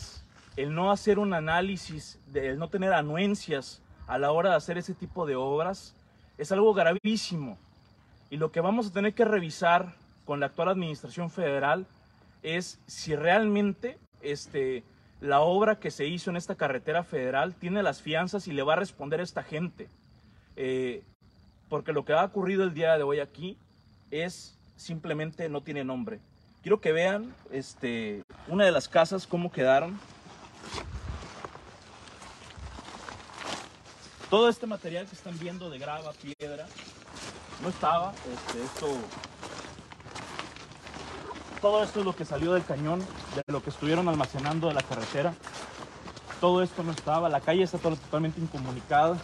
el 0.58 0.74
no 0.74 0.92
hacer 0.92 1.20
un 1.20 1.34
análisis, 1.34 2.20
el 2.34 2.60
no 2.60 2.70
tener 2.70 2.94
anuencias 2.94 3.82
a 4.08 4.18
la 4.18 4.32
hora 4.32 4.52
de 4.52 4.56
hacer 4.56 4.78
ese 4.78 4.94
tipo 4.94 5.26
de 5.26 5.36
obras, 5.36 5.96
es 6.38 6.52
algo 6.52 6.74
gravísimo. 6.74 7.58
Y 8.30 8.38
lo 8.38 8.52
que 8.52 8.62
vamos 8.62 8.88
a 8.88 8.94
tener 8.94 9.14
que 9.14 9.26
revisar 9.26 9.94
con 10.26 10.40
la 10.40 10.48
actual 10.48 10.70
administración 10.70 11.30
federal 11.30 11.86
es 12.44 12.80
si 12.88 13.16
realmente 13.16 13.98
este, 14.22 14.84
la 15.20 15.42
obra 15.42 15.80
que 15.80 15.92
se 15.92 16.08
hizo 16.08 16.30
en 16.30 16.38
esta 16.38 16.56
carretera 16.56 17.04
federal 17.04 17.54
tiene 17.54 17.84
las 17.84 18.02
fianzas 18.02 18.48
y 18.48 18.54
le 18.54 18.64
va 18.64 18.74
a 18.74 18.78
responder 18.78 19.20
a 19.20 19.24
esta 19.24 19.44
gente. 19.44 19.88
Eh, 20.56 21.04
porque 21.70 21.94
lo 21.94 22.04
que 22.04 22.14
ha 22.14 22.26
ocurrido 22.26 22.64
el 22.64 22.74
día 22.74 22.98
de 22.98 23.04
hoy 23.04 23.20
aquí 23.20 23.58
es 24.10 24.58
simplemente 24.76 25.48
no 25.48 25.62
tiene 25.62 25.84
nombre. 25.84 26.20
Quiero 26.62 26.82
que 26.82 26.92
vean 26.92 27.34
este, 27.52 28.24
una 28.48 28.66
de 28.66 28.72
las 28.72 28.88
casas, 28.88 29.26
cómo 29.26 29.52
quedaron. 29.52 30.00
Todo 34.30 34.48
este 34.48 34.66
material 34.66 35.06
que 35.08 35.16
están 35.16 35.38
viendo 35.40 35.70
de 35.70 35.78
grava, 35.78 36.14
piedra, 36.14 36.66
no 37.62 37.70
estaba. 37.70 38.14
Este, 38.34 38.64
esto, 38.64 38.88
todo 41.62 41.84
esto 41.84 42.00
es 42.00 42.06
lo 42.06 42.16
que 42.16 42.24
salió 42.24 42.54
del 42.54 42.66
cañón, 42.66 43.06
de 43.36 43.44
lo 43.48 43.62
que 43.62 43.70
estuvieron 43.70 44.08
almacenando 44.08 44.70
de 44.70 44.74
la 44.74 44.84
carretera. 44.84 45.34
Todo 46.40 46.64
esto 46.64 46.82
no 46.82 46.92
estaba. 46.92 47.30
La 47.30 47.42
calle 47.42 47.64
está 47.64 47.78
totalmente 47.78 48.40
incomunicada. 48.40 49.18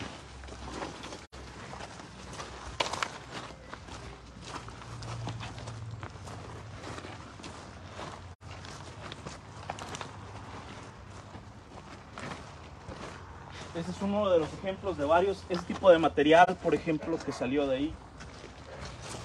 Uno 14.07 14.29
de 14.29 14.39
los 14.39 14.51
ejemplos 14.53 14.97
de 14.97 15.05
varios. 15.05 15.43
Este 15.49 15.73
tipo 15.73 15.91
de 15.91 15.99
material, 15.99 16.57
por 16.63 16.73
ejemplo, 16.73 17.17
que 17.17 17.31
salió 17.31 17.67
de 17.67 17.75
ahí. 17.75 17.93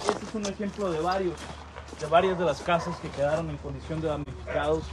Este 0.08 0.24
es 0.24 0.34
un 0.34 0.46
ejemplo 0.46 0.90
de 0.90 1.00
varios, 1.00 1.34
de 2.00 2.06
varias 2.06 2.38
de 2.38 2.44
las 2.44 2.60
casas 2.60 2.96
que 2.98 3.08
quedaron 3.10 3.48
en 3.50 3.56
condición 3.58 4.00
de 4.00 4.08
damnificados. 4.08 4.84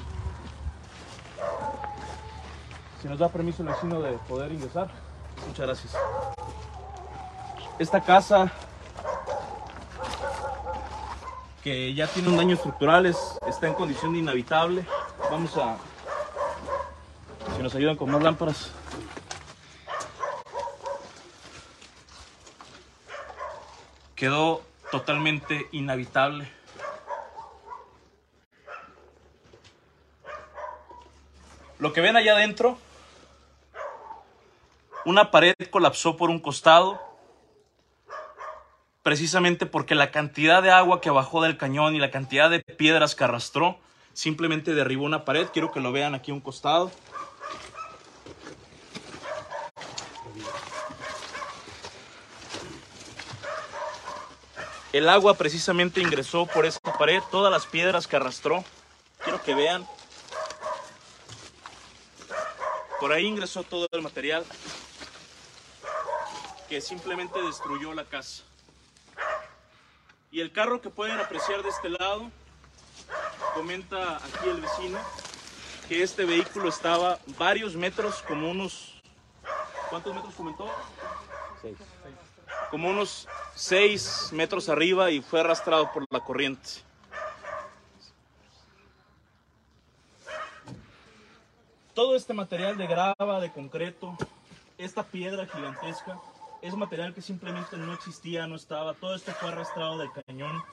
Si 3.02 3.08
nos 3.08 3.18
da 3.18 3.30
permiso 3.30 3.64
el 3.64 3.70
vecino 3.70 4.02
de 4.02 4.12
poder 4.30 4.52
ingresar. 4.52 4.90
Muchas 5.48 5.66
gracias. 5.66 5.94
Esta 7.80 8.02
casa 8.02 8.52
que 11.64 11.94
ya 11.94 12.08
tiene 12.08 12.30
un 12.30 12.38
daño 12.38 12.56
estructural, 12.56 13.06
está 13.06 13.68
en 13.68 13.74
condición 13.74 14.14
de 14.14 14.20
inhabitable. 14.20 14.86
Vamos 15.32 15.58
a, 15.58 15.78
si 17.56 17.64
nos 17.64 17.74
ayudan 17.76 17.96
con 17.96 18.12
más 18.12 18.22
lámparas. 18.22 18.72
Quedó 24.20 24.62
totalmente 24.92 25.70
inhabitable. 25.72 26.46
Lo 31.80 31.94
que 31.94 32.02
ven 32.02 32.18
allá 32.18 32.34
adentro, 32.34 32.78
una 35.06 35.32
pared 35.32 35.54
colapsó 35.72 36.18
por 36.18 36.30
un 36.30 36.40
costado, 36.40 37.02
precisamente 39.04 39.66
porque 39.66 39.96
la 39.96 40.12
cantidad 40.12 40.62
de 40.62 40.72
agua 40.72 41.00
que 41.00 41.10
bajó 41.10 41.42
del 41.42 41.56
cañón 41.56 41.96
y 41.96 42.00
la 42.00 42.12
cantidad 42.12 42.50
de 42.50 42.60
piedras 42.60 43.16
que 43.16 43.24
arrastró 43.24 43.80
simplemente 44.12 44.74
derribó 44.74 45.06
una 45.06 45.24
pared. 45.24 45.48
Quiero 45.54 45.72
que 45.72 45.80
lo 45.80 45.94
vean 45.94 46.14
aquí 46.14 46.32
a 46.32 46.34
un 46.34 46.42
costado. 46.42 46.92
El 54.92 55.08
agua 55.08 55.36
precisamente 55.36 56.02
ingresó 56.02 56.48
por 56.48 56.66
esta 56.66 56.98
pared, 56.98 57.22
todas 57.30 57.52
las 57.52 57.68
piedras 57.68 58.08
que 58.08 58.16
arrastró. 58.16 58.64
Quiero 59.24 59.40
que 59.44 59.54
vean. 59.54 59.88
Por 63.00 63.14
ahí 63.14 63.26
ingresó 63.26 63.62
todo 63.64 63.88
el 63.92 64.02
material 64.02 64.44
que 66.68 66.82
simplemente 66.82 67.40
destruyó 67.42 67.94
la 67.94 68.06
casa. 68.06 68.44
Y 70.32 70.42
el 70.42 70.52
carro 70.52 70.82
que 70.82 70.90
pueden 70.90 71.20
apreciar 71.20 71.62
de 71.62 71.70
este 71.70 71.90
lado, 71.90 72.30
comenta 73.54 74.18
aquí 74.18 74.50
el 74.50 74.62
vecino, 74.62 75.00
que 75.88 76.04
este 76.04 76.26
vehículo 76.26 76.70
estaba 76.70 77.20
varios 77.38 77.76
metros, 77.76 78.24
como 78.28 78.50
unos... 78.50 78.96
¿Cuántos 79.90 80.14
metros 80.14 80.34
comentó? 80.36 80.70
Seis 81.62 81.78
como 82.70 82.90
unos 82.90 83.28
6 83.56 84.30
metros 84.34 84.70
arriba 84.70 85.12
y 85.12 85.22
fue 85.22 85.40
arrastrado 85.40 85.92
por 85.92 86.06
la 86.10 86.20
corriente. 86.20 86.70
Todo 91.94 92.16
este 92.16 92.34
material 92.34 92.78
de 92.78 92.88
grava, 92.88 93.42
de 93.42 93.52
concreto, 93.52 94.16
esta 94.78 95.04
piedra 95.04 95.46
gigantesca, 95.48 96.18
es 96.62 96.76
material 96.76 97.14
que 97.14 97.22
simplemente 97.22 97.78
no 97.78 97.94
existía, 97.94 98.48
no 98.48 98.56
estaba. 98.56 98.94
Todo 98.94 99.16
esto 99.16 99.32
fue 99.34 99.50
arrastrado 99.50 99.98
del 99.98 100.10
cañón, 100.26 100.64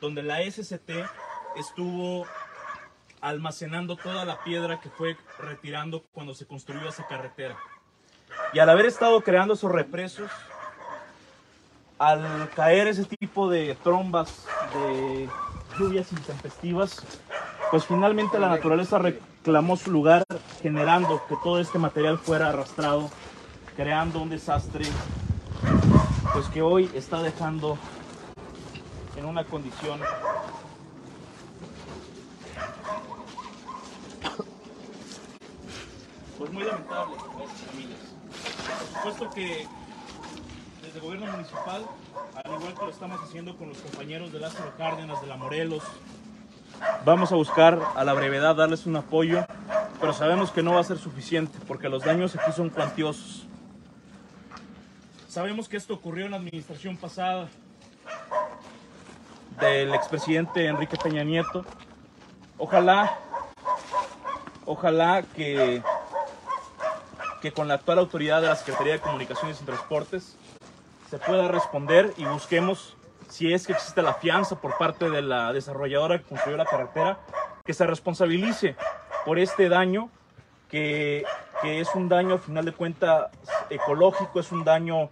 donde 0.00 0.22
la 0.22 0.42
SCT 0.42 0.90
estuvo 1.56 2.26
almacenando 3.20 3.96
toda 3.96 4.24
la 4.24 4.42
piedra 4.44 4.80
que 4.80 4.90
fue 4.90 5.16
retirando 5.38 6.04
cuando 6.12 6.34
se 6.34 6.46
construyó 6.46 6.88
esa 6.88 7.06
carretera. 7.06 7.56
Y 8.52 8.58
al 8.58 8.68
haber 8.68 8.86
estado 8.86 9.20
creando 9.22 9.54
esos 9.54 9.72
represos, 9.72 10.30
al 11.98 12.50
caer 12.50 12.88
ese 12.88 13.04
tipo 13.04 13.48
de 13.48 13.76
trombas 13.82 14.46
de 14.74 15.28
lluvias 15.78 16.12
intempestivas, 16.12 17.02
pues 17.70 17.84
finalmente 17.84 18.38
la 18.38 18.48
naturaleza 18.48 18.98
reclamó 18.98 19.76
su 19.76 19.90
lugar 19.90 20.24
generando 20.62 21.22
que 21.28 21.36
todo 21.42 21.60
este 21.60 21.78
material 21.78 22.18
fuera 22.18 22.48
arrastrado, 22.48 23.10
creando 23.76 24.20
un 24.20 24.30
desastre, 24.30 24.84
pues 26.32 26.46
que 26.48 26.62
hoy 26.62 26.90
está 26.94 27.22
dejando 27.22 27.78
en 29.16 29.24
una 29.24 29.44
condición 29.44 30.00
pues 36.38 36.52
muy 36.52 36.64
lamentable 36.64 37.16
para 37.16 37.44
estas 37.44 37.60
familias. 37.62 37.98
Por 38.92 39.12
supuesto 39.14 39.30
que 39.34 39.66
desde 40.96 41.08
el 41.08 41.14
gobierno 41.14 41.36
municipal, 41.36 41.84
al 42.42 42.52
igual 42.52 42.74
que 42.74 42.84
lo 42.84 42.90
estamos 42.90 43.20
haciendo 43.22 43.56
con 43.56 43.68
los 43.68 43.78
compañeros 43.78 44.32
de 44.32 44.40
Lázaro 44.40 44.72
Cárdenas, 44.78 45.20
de 45.20 45.26
la 45.26 45.36
Morelos, 45.36 45.82
vamos 47.04 47.32
a 47.32 47.34
buscar 47.34 47.78
a 47.94 48.04
la 48.04 48.14
brevedad 48.14 48.56
darles 48.56 48.86
un 48.86 48.96
apoyo, 48.96 49.44
pero 50.00 50.14
sabemos 50.14 50.50
que 50.50 50.62
no 50.62 50.72
va 50.72 50.80
a 50.80 50.84
ser 50.84 50.96
suficiente 50.96 51.58
porque 51.68 51.90
los 51.90 52.02
daños 52.02 52.34
aquí 52.34 52.50
son 52.52 52.70
cuantiosos. 52.70 53.46
Sabemos 55.28 55.68
que 55.68 55.76
esto 55.76 55.92
ocurrió 55.92 56.24
en 56.24 56.30
la 56.30 56.38
administración 56.38 56.96
pasada 56.96 57.48
del 59.60 59.94
expresidente 59.94 60.66
Enrique 60.66 60.96
Peña 60.96 61.24
Nieto. 61.24 61.64
Ojalá, 62.56 63.18
ojalá 64.64 65.22
que, 65.22 65.82
que 67.42 67.52
con 67.52 67.68
la 67.68 67.74
actual 67.74 67.98
autoridad 67.98 68.40
de 68.40 68.48
la 68.48 68.56
Secretaría 68.56 68.94
de 68.94 69.00
Comunicaciones 69.00 69.60
y 69.60 69.64
Transportes 69.64 70.38
se 71.10 71.18
pueda 71.18 71.48
responder 71.48 72.12
y 72.16 72.24
busquemos 72.24 72.96
si 73.28 73.52
es 73.52 73.66
que 73.66 73.72
existe 73.72 74.02
la 74.02 74.14
fianza 74.14 74.60
por 74.60 74.76
parte 74.78 75.10
de 75.10 75.22
la 75.22 75.52
desarrolladora 75.52 76.18
que 76.18 76.24
construyó 76.24 76.56
la 76.56 76.64
carretera, 76.64 77.18
que 77.64 77.74
se 77.74 77.86
responsabilice 77.86 78.76
por 79.24 79.38
este 79.38 79.68
daño, 79.68 80.10
que, 80.68 81.24
que 81.62 81.80
es 81.80 81.94
un 81.94 82.08
daño, 82.08 82.34
a 82.34 82.38
final 82.38 82.64
de 82.64 82.72
cuentas, 82.72 83.30
ecológico, 83.70 84.40
es 84.40 84.52
un 84.52 84.64
daño 84.64 85.10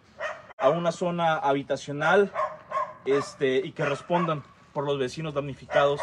a 0.58 0.68
una 0.70 0.92
zona 0.92 1.34
habitacional, 1.34 2.32
este, 3.04 3.56
y 3.56 3.72
que 3.72 3.84
respondan 3.84 4.42
por 4.72 4.84
los 4.84 4.98
vecinos 4.98 5.34
damnificados 5.34 6.00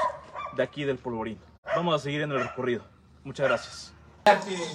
de 0.56 0.64
aquí 0.64 0.84
del 0.84 0.98
Polvorín. 0.98 1.40
Vamos 1.76 1.96
a 1.96 2.00
seguir 2.00 2.22
en 2.22 2.32
el 2.32 2.42
recorrido. 2.42 2.84
Muchas 3.24 3.48
gracias. 3.48 3.94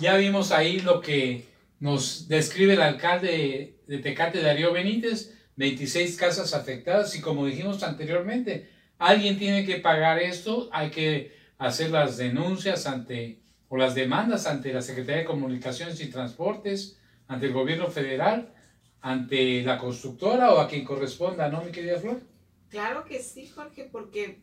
Ya 0.00 0.16
vimos 0.16 0.50
ahí 0.50 0.80
lo 0.80 1.00
que 1.00 1.48
nos 1.78 2.26
describe 2.28 2.74
el 2.74 2.82
alcalde 2.82 3.75
de 3.86 3.98
Tecate, 3.98 4.40
Darío 4.40 4.72
Benítez, 4.72 5.34
26 5.56 6.16
casas 6.16 6.54
afectadas 6.54 7.14
y 7.16 7.20
como 7.20 7.46
dijimos 7.46 7.82
anteriormente, 7.82 8.68
alguien 8.98 9.38
tiene 9.38 9.64
que 9.64 9.76
pagar 9.76 10.18
esto, 10.18 10.68
hay 10.72 10.90
que 10.90 11.36
hacer 11.58 11.90
las 11.90 12.16
denuncias 12.16 12.86
ante 12.86 13.40
o 13.68 13.76
las 13.76 13.94
demandas 13.94 14.46
ante 14.46 14.72
la 14.72 14.82
Secretaría 14.82 15.22
de 15.22 15.26
Comunicaciones 15.26 16.00
y 16.00 16.10
Transportes, 16.10 16.98
ante 17.26 17.46
el 17.46 17.52
gobierno 17.52 17.88
federal, 17.88 18.52
ante 19.00 19.62
la 19.62 19.78
constructora 19.78 20.52
o 20.52 20.58
a 20.58 20.68
quien 20.68 20.84
corresponda, 20.84 21.48
¿no, 21.48 21.62
mi 21.62 21.72
querida 21.72 21.98
Flor? 21.98 22.20
Claro 22.68 23.04
que 23.04 23.22
sí, 23.22 23.46
Jorge, 23.46 23.88
porque 23.90 24.40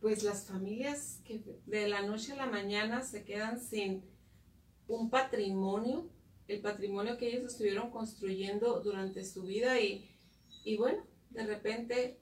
pues 0.00 0.22
las 0.22 0.46
familias 0.46 1.20
que 1.24 1.42
de 1.66 1.88
la 1.88 2.02
noche 2.02 2.32
a 2.32 2.36
la 2.36 2.46
mañana 2.46 3.02
se 3.02 3.24
quedan 3.24 3.60
sin 3.60 4.02
un 4.88 5.10
patrimonio, 5.10 6.08
el 6.50 6.60
patrimonio 6.60 7.16
que 7.16 7.28
ellos 7.28 7.52
estuvieron 7.52 7.90
construyendo 7.90 8.80
durante 8.80 9.24
su 9.24 9.44
vida 9.44 9.78
y, 9.78 10.10
y 10.64 10.76
bueno, 10.76 11.06
de 11.30 11.46
repente 11.46 12.18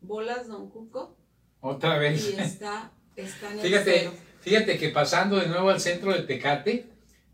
bolas 0.00 0.46
Don 0.46 0.70
Cuco. 0.70 1.16
Otra 1.60 1.98
vez. 1.98 2.34
Y 2.34 2.40
está, 2.40 2.92
está 3.16 3.52
en 3.52 3.58
el 3.58 3.66
fíjate, 3.66 4.10
fíjate 4.40 4.78
que 4.78 4.90
pasando 4.90 5.36
de 5.36 5.48
nuevo 5.48 5.70
al 5.70 5.80
centro 5.80 6.12
de 6.12 6.22
Tecate, 6.22 6.86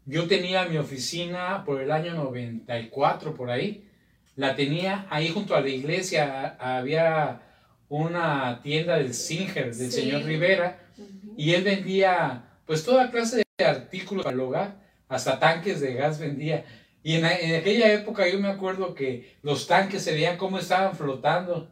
yo 0.07 0.27
tenía 0.27 0.67
mi 0.67 0.79
oficina 0.79 1.63
por 1.65 1.81
el 1.81 1.91
año 1.91 2.15
94, 2.15 3.35
por 3.35 3.51
ahí. 3.51 3.87
La 4.37 4.57
tenía 4.57 5.07
ahí 5.11 5.29
junto 5.29 5.55
a 5.55 5.61
la 5.61 5.69
iglesia. 5.69 6.57
Había 6.59 7.43
una 7.89 8.61
tienda 8.63 8.97
del 8.97 9.13
Singer, 9.15 9.75
del 9.75 9.93
señor 9.93 10.25
Rivera, 10.25 10.81
y 11.37 11.53
él 11.53 11.65
vendía 11.65 12.45
pues 12.67 12.83
toda 12.83 13.11
clase 13.11 13.43
de 13.59 13.65
artículos 13.65 14.25
para 14.25 14.35
el 14.35 14.41
hogar, 14.41 14.84
hasta 15.09 15.39
tanques 15.39 15.81
de 15.81 15.95
gas 15.95 16.19
vendía. 16.19 16.65
Y 17.03 17.17
en, 17.17 17.27
en, 17.27 17.55
aquella 17.57 17.93
época 17.93 18.29
yo 18.29 18.41
me 18.41 18.49
acuerdo 18.49 18.95
que 18.95 19.37
los 19.43 19.67
tanques 19.67 20.03
se 20.03 20.13
veían 20.13 20.37
cómo 20.37 20.59
estaban 20.59 20.97
flotando 20.97 21.71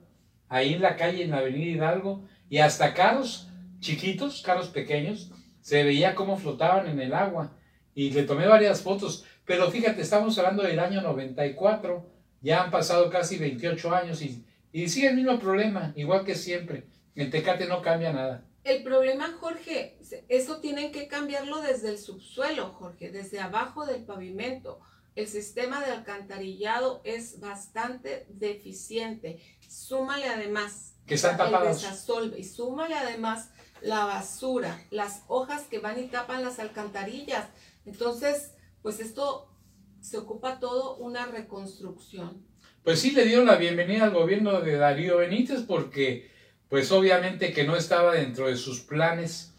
ahí 0.48 0.74
en 0.74 0.82
la 0.82 0.96
calle, 0.96 1.24
en 1.24 1.30
la 1.30 1.38
avenida 1.38 1.70
Hidalgo, 1.70 2.24
y 2.50 2.58
hasta 2.58 2.92
carros 2.92 3.48
chiquitos, 3.80 4.42
carros 4.42 4.68
pequeños, 4.68 5.30
se 5.60 5.82
veía 5.84 6.14
cómo 6.14 6.36
flotaban 6.36 6.86
en 6.88 7.00
el 7.00 7.14
agua. 7.14 7.56
Y 7.94 8.10
le 8.10 8.24
tomé 8.24 8.46
varias 8.46 8.82
fotos, 8.82 9.24
pero 9.44 9.70
fíjate, 9.70 10.02
estamos 10.02 10.38
hablando 10.38 10.62
del 10.62 10.78
año 10.78 11.00
94, 11.02 12.06
ya 12.40 12.64
han 12.64 12.70
pasado 12.70 13.10
casi 13.10 13.38
28 13.38 13.94
años 13.94 14.22
y, 14.22 14.44
y 14.72 14.88
sigue 14.88 15.08
el 15.08 15.16
mismo 15.16 15.38
problema, 15.38 15.92
igual 15.96 16.24
que 16.24 16.34
siempre. 16.34 16.84
En 17.14 17.30
Tecate 17.30 17.66
no 17.66 17.82
cambia 17.82 18.12
nada. 18.12 18.44
El 18.64 18.83
problema, 18.85 19.37
Jorge, 19.40 19.99
eso 20.28 20.61
tienen 20.61 20.92
que 20.92 21.09
cambiarlo 21.09 21.61
desde 21.61 21.88
el 21.88 21.99
subsuelo, 21.99 22.71
Jorge, 22.73 23.11
desde 23.11 23.40
abajo 23.40 23.87
del 23.87 24.04
pavimento. 24.04 24.81
El 25.14 25.26
sistema 25.26 25.85
de 25.85 25.90
alcantarillado 25.90 27.00
es 27.04 27.40
bastante 27.40 28.26
deficiente. 28.31 29.40
Súmale 29.69 30.28
además 30.28 30.95
que 31.07 31.14
están 31.14 31.37
tapados. 31.37 31.85
y 32.37 32.45
súmale 32.45 32.95
además 32.95 33.50
la 33.81 34.04
basura, 34.04 34.81
las 34.90 35.23
hojas 35.26 35.64
que 35.64 35.81
van 35.81 35.99
y 35.99 36.07
tapan 36.07 36.45
las 36.45 36.59
alcantarillas. 36.59 37.49
Entonces, 37.85 38.52
pues 38.81 39.00
esto 39.00 39.49
se 40.00 40.19
ocupa 40.19 40.61
todo 40.61 40.97
una 40.97 41.26
reconstrucción. 41.26 42.47
Pues 42.85 43.00
sí, 43.00 43.12
le 43.12 43.25
dieron 43.25 43.47
la 43.47 43.57
bienvenida 43.57 44.04
al 44.04 44.12
gobierno 44.12 44.61
de 44.61 44.76
Darío 44.76 45.19
Benítez 45.19 45.62
porque, 45.62 46.31
pues 46.73 46.91
obviamente 46.91 47.52
que 47.52 47.64
no 47.64 47.76
estaba 47.76 48.14
dentro 48.14 48.47
de 48.47 48.57
sus 48.57 48.81
planes 48.81 49.52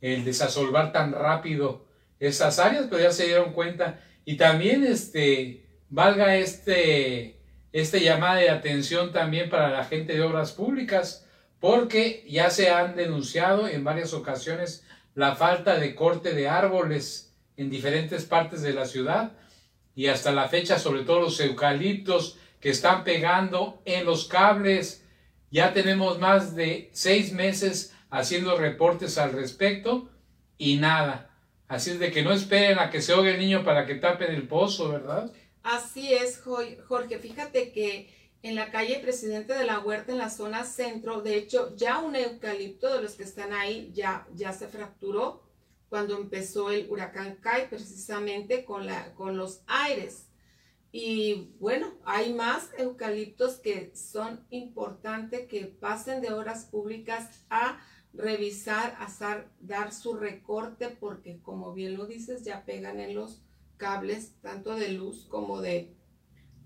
el 0.00 0.24
desasolvar 0.24 0.92
tan 0.92 1.12
rápido 1.12 1.84
esas 2.18 2.58
áreas, 2.58 2.86
pero 2.88 3.02
ya 3.02 3.10
se 3.10 3.26
dieron 3.26 3.52
cuenta. 3.52 4.00
Y 4.24 4.38
también, 4.38 4.82
este, 4.82 5.66
valga 5.90 6.36
este, 6.36 7.38
este 7.70 8.00
llamada 8.00 8.36
de 8.36 8.48
atención 8.48 9.12
también 9.12 9.50
para 9.50 9.68
la 9.68 9.84
gente 9.84 10.14
de 10.14 10.22
obras 10.22 10.52
públicas, 10.52 11.26
porque 11.60 12.24
ya 12.30 12.48
se 12.48 12.70
han 12.70 12.96
denunciado 12.96 13.68
en 13.68 13.84
varias 13.84 14.14
ocasiones 14.14 14.86
la 15.14 15.36
falta 15.36 15.78
de 15.78 15.94
corte 15.94 16.32
de 16.32 16.48
árboles 16.48 17.34
en 17.58 17.68
diferentes 17.68 18.24
partes 18.24 18.62
de 18.62 18.72
la 18.72 18.86
ciudad 18.86 19.32
y 19.94 20.06
hasta 20.06 20.32
la 20.32 20.48
fecha 20.48 20.78
sobre 20.78 21.02
todo 21.02 21.20
los 21.20 21.38
eucaliptos 21.40 22.38
que 22.58 22.70
están 22.70 23.04
pegando 23.04 23.82
en 23.84 24.06
los 24.06 24.28
cables. 24.28 25.03
Ya 25.54 25.72
tenemos 25.72 26.18
más 26.18 26.56
de 26.56 26.90
seis 26.94 27.32
meses 27.32 27.94
haciendo 28.10 28.58
reportes 28.58 29.18
al 29.18 29.30
respecto 29.30 30.10
y 30.58 30.78
nada. 30.78 31.30
Así 31.68 31.92
es 31.92 32.00
de 32.00 32.10
que 32.10 32.24
no 32.24 32.32
esperen 32.32 32.80
a 32.80 32.90
que 32.90 33.00
se 33.00 33.12
ahogue 33.12 33.30
el 33.30 33.38
niño 33.38 33.62
para 33.62 33.86
que 33.86 33.94
tapen 33.94 34.34
el 34.34 34.48
pozo, 34.48 34.88
¿verdad? 34.88 35.32
Así 35.62 36.12
es, 36.12 36.42
Jorge. 36.42 37.20
Fíjate 37.20 37.70
que 37.70 38.12
en 38.42 38.56
la 38.56 38.72
calle 38.72 38.98
Presidente 38.98 39.54
de 39.54 39.64
la 39.64 39.78
Huerta, 39.78 40.10
en 40.10 40.18
la 40.18 40.28
zona 40.28 40.64
centro, 40.64 41.22
de 41.22 41.36
hecho, 41.36 41.76
ya 41.76 42.00
un 42.00 42.16
eucalipto 42.16 42.92
de 42.92 43.00
los 43.00 43.12
que 43.12 43.22
están 43.22 43.52
ahí 43.52 43.92
ya, 43.94 44.26
ya 44.34 44.52
se 44.52 44.66
fracturó 44.66 45.44
cuando 45.88 46.16
empezó 46.16 46.72
el 46.72 46.90
huracán 46.90 47.36
Kai, 47.36 47.70
precisamente 47.70 48.64
con, 48.64 48.86
la, 48.86 49.14
con 49.14 49.36
los 49.36 49.60
aires. 49.68 50.23
Y 50.96 51.50
bueno, 51.58 51.88
hay 52.04 52.32
más 52.32 52.70
eucaliptos 52.78 53.56
que 53.56 53.90
son 53.96 54.46
importantes 54.50 55.48
que 55.48 55.64
pasen 55.66 56.22
de 56.22 56.32
obras 56.32 56.66
públicas 56.66 57.44
a 57.50 57.80
revisar, 58.12 58.96
a 59.00 59.08
dar 59.58 59.92
su 59.92 60.14
recorte, 60.14 60.90
porque 60.90 61.40
como 61.42 61.74
bien 61.74 61.96
lo 61.96 62.06
dices, 62.06 62.44
ya 62.44 62.64
pegan 62.64 63.00
en 63.00 63.16
los 63.16 63.42
cables, 63.76 64.36
tanto 64.40 64.76
de 64.76 64.90
luz 64.90 65.26
como 65.28 65.60
de, 65.60 65.96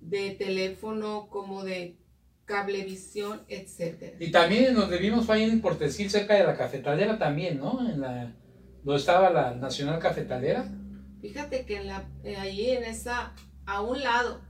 de 0.02 0.32
teléfono, 0.32 1.30
como 1.30 1.64
de 1.64 1.96
cablevisión, 2.44 3.40
etcétera. 3.48 4.18
Y 4.20 4.30
también 4.30 4.74
nos 4.74 4.90
debimos 4.90 5.24
fue 5.24 5.42
en 5.42 5.62
Portesil, 5.62 6.10
cerca 6.10 6.34
de 6.34 6.44
la 6.44 6.54
cafetalera 6.54 7.18
también, 7.18 7.60
¿no? 7.60 7.80
En 7.88 8.02
la, 8.02 8.36
donde 8.84 9.00
estaba 9.00 9.30
la 9.30 9.54
Nacional 9.54 9.98
Cafetalera. 9.98 10.68
Fíjate 11.22 11.64
que 11.64 11.76
en 11.76 11.86
la, 11.86 12.06
eh, 12.24 12.36
ahí 12.36 12.70
en 12.70 12.84
esa, 12.84 13.34
a 13.68 13.82
un 13.82 14.02
lado, 14.02 14.40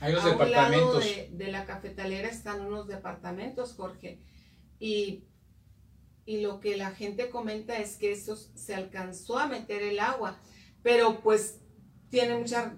hay 0.00 0.12
unos 0.12 0.24
departamentos. 0.24 1.04
de, 1.04 1.30
de, 1.32 1.52
la 1.52 1.64
cafetalera 1.64 2.28
están 2.28 2.60
unos 2.60 2.88
departamentos, 2.88 3.74
Jorge. 3.74 4.20
Y, 4.80 5.24
y 6.26 6.40
lo 6.40 6.58
que 6.58 6.76
la 6.76 6.90
gente 6.90 7.30
comenta 7.30 7.78
es 7.78 7.96
que 7.96 8.10
eso 8.10 8.34
se 8.34 8.74
alcanzó 8.74 9.38
a 9.38 9.46
meter 9.46 9.82
el 9.82 10.00
agua. 10.00 10.40
Pero 10.82 11.20
pues 11.20 11.60
tiene, 12.10 12.36
mucha, 12.36 12.76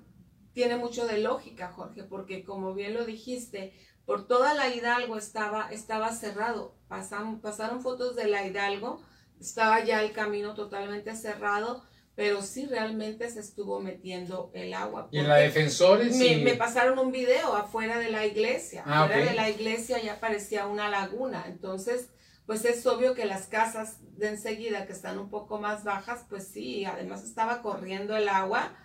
tiene 0.53 0.77
mucho 0.77 1.07
de 1.07 1.19
lógica, 1.19 1.73
Jorge, 1.73 2.05
porque 2.05 2.45
como 2.45 2.75
bien 2.75 2.93
lo 2.93 3.07
dijiste, 3.07 3.73
por 4.05 4.27
toda 4.27 4.53
la 4.53 4.69
Hidalgo 4.69 5.17
estaba, 5.17 5.73
estaba 5.73 6.13
cerrado. 6.13 6.77
Pasaron, 6.89 7.41
pasaron 7.41 7.81
fotos 7.81 8.17
de 8.17 8.29
la 8.29 8.47
Hidalgo, 8.47 9.03
estaba 9.41 9.83
ya 9.83 10.03
el 10.03 10.13
camino 10.13 10.53
totalmente 10.53 11.17
cerrado, 11.17 11.83
pero 12.21 12.43
sí 12.43 12.67
realmente 12.67 13.31
se 13.31 13.41
estuvo 13.41 13.81
metiendo 13.81 14.51
el 14.53 14.75
agua. 14.75 15.09
Y 15.11 15.21
en 15.21 15.29
la 15.29 15.37
Defensores. 15.37 16.15
Me, 16.17 16.37
me, 16.37 16.53
pasaron 16.53 16.99
un 16.99 17.13
video 17.13 17.55
afuera 17.55 17.99
de 17.99 18.11
la 18.11 18.27
iglesia. 18.27 18.83
Ah, 18.85 19.05
afuera 19.05 19.31
de 19.31 19.35
la 19.35 19.49
iglesia 19.49 20.03
ya 20.03 20.21
parecía 20.21 20.67
una 20.67 20.91
laguna. 20.91 21.47
Entonces, 21.49 22.11
pues 22.45 22.67
es 22.67 22.85
obvio 22.85 23.15
que 23.15 23.25
las 23.25 23.47
casas 23.47 24.01
de 24.19 24.29
enseguida 24.29 24.85
que 24.85 24.93
están 24.93 25.19
un 25.19 25.31
poco 25.31 25.61
más 25.61 25.83
bajas, 25.83 26.27
pues 26.29 26.47
sí, 26.47 26.85
además 26.85 27.25
estaba 27.25 27.63
corriendo 27.63 28.15
el 28.15 28.29
agua 28.29 28.77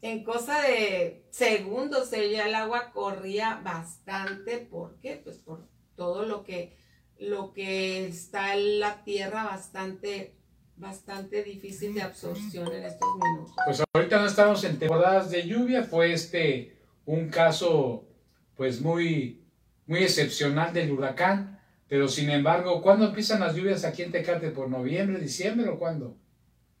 en 0.00 0.22
cosa 0.22 0.62
de 0.62 1.26
segundos 1.30 2.12
ella 2.12 2.46
el 2.46 2.54
agua 2.54 2.92
corría 2.92 3.60
bastante 3.64 4.58
porque 4.58 5.20
pues 5.24 5.38
por 5.38 5.66
todo 5.96 6.24
lo 6.24 6.44
que 6.44 6.76
lo 7.18 7.52
que 7.52 8.06
está 8.06 8.54
en 8.54 8.78
la 8.78 9.02
tierra 9.02 9.42
bastante 9.42 10.37
bastante 10.78 11.42
difícil 11.42 11.94
de 11.94 12.02
absorción 12.02 12.72
en 12.72 12.84
estos 12.84 13.08
minutos. 13.16 13.54
Pues 13.64 13.82
ahorita 13.92 14.20
no 14.20 14.26
estamos 14.26 14.64
en 14.64 14.78
temporadas 14.78 15.30
de 15.30 15.46
lluvia, 15.46 15.84
fue 15.84 16.12
este 16.12 16.76
un 17.04 17.28
caso 17.28 18.04
pues 18.56 18.80
muy 18.80 19.42
muy 19.86 20.02
excepcional 20.02 20.72
del 20.72 20.92
huracán, 20.92 21.60
pero 21.88 22.08
sin 22.08 22.30
embargo, 22.30 22.82
¿cuándo 22.82 23.06
empiezan 23.06 23.40
las 23.40 23.54
lluvias 23.54 23.84
aquí 23.84 24.02
en 24.02 24.12
Tecate? 24.12 24.50
¿Por 24.50 24.68
noviembre, 24.68 25.18
diciembre 25.18 25.68
o 25.68 25.78
cuándo? 25.78 26.16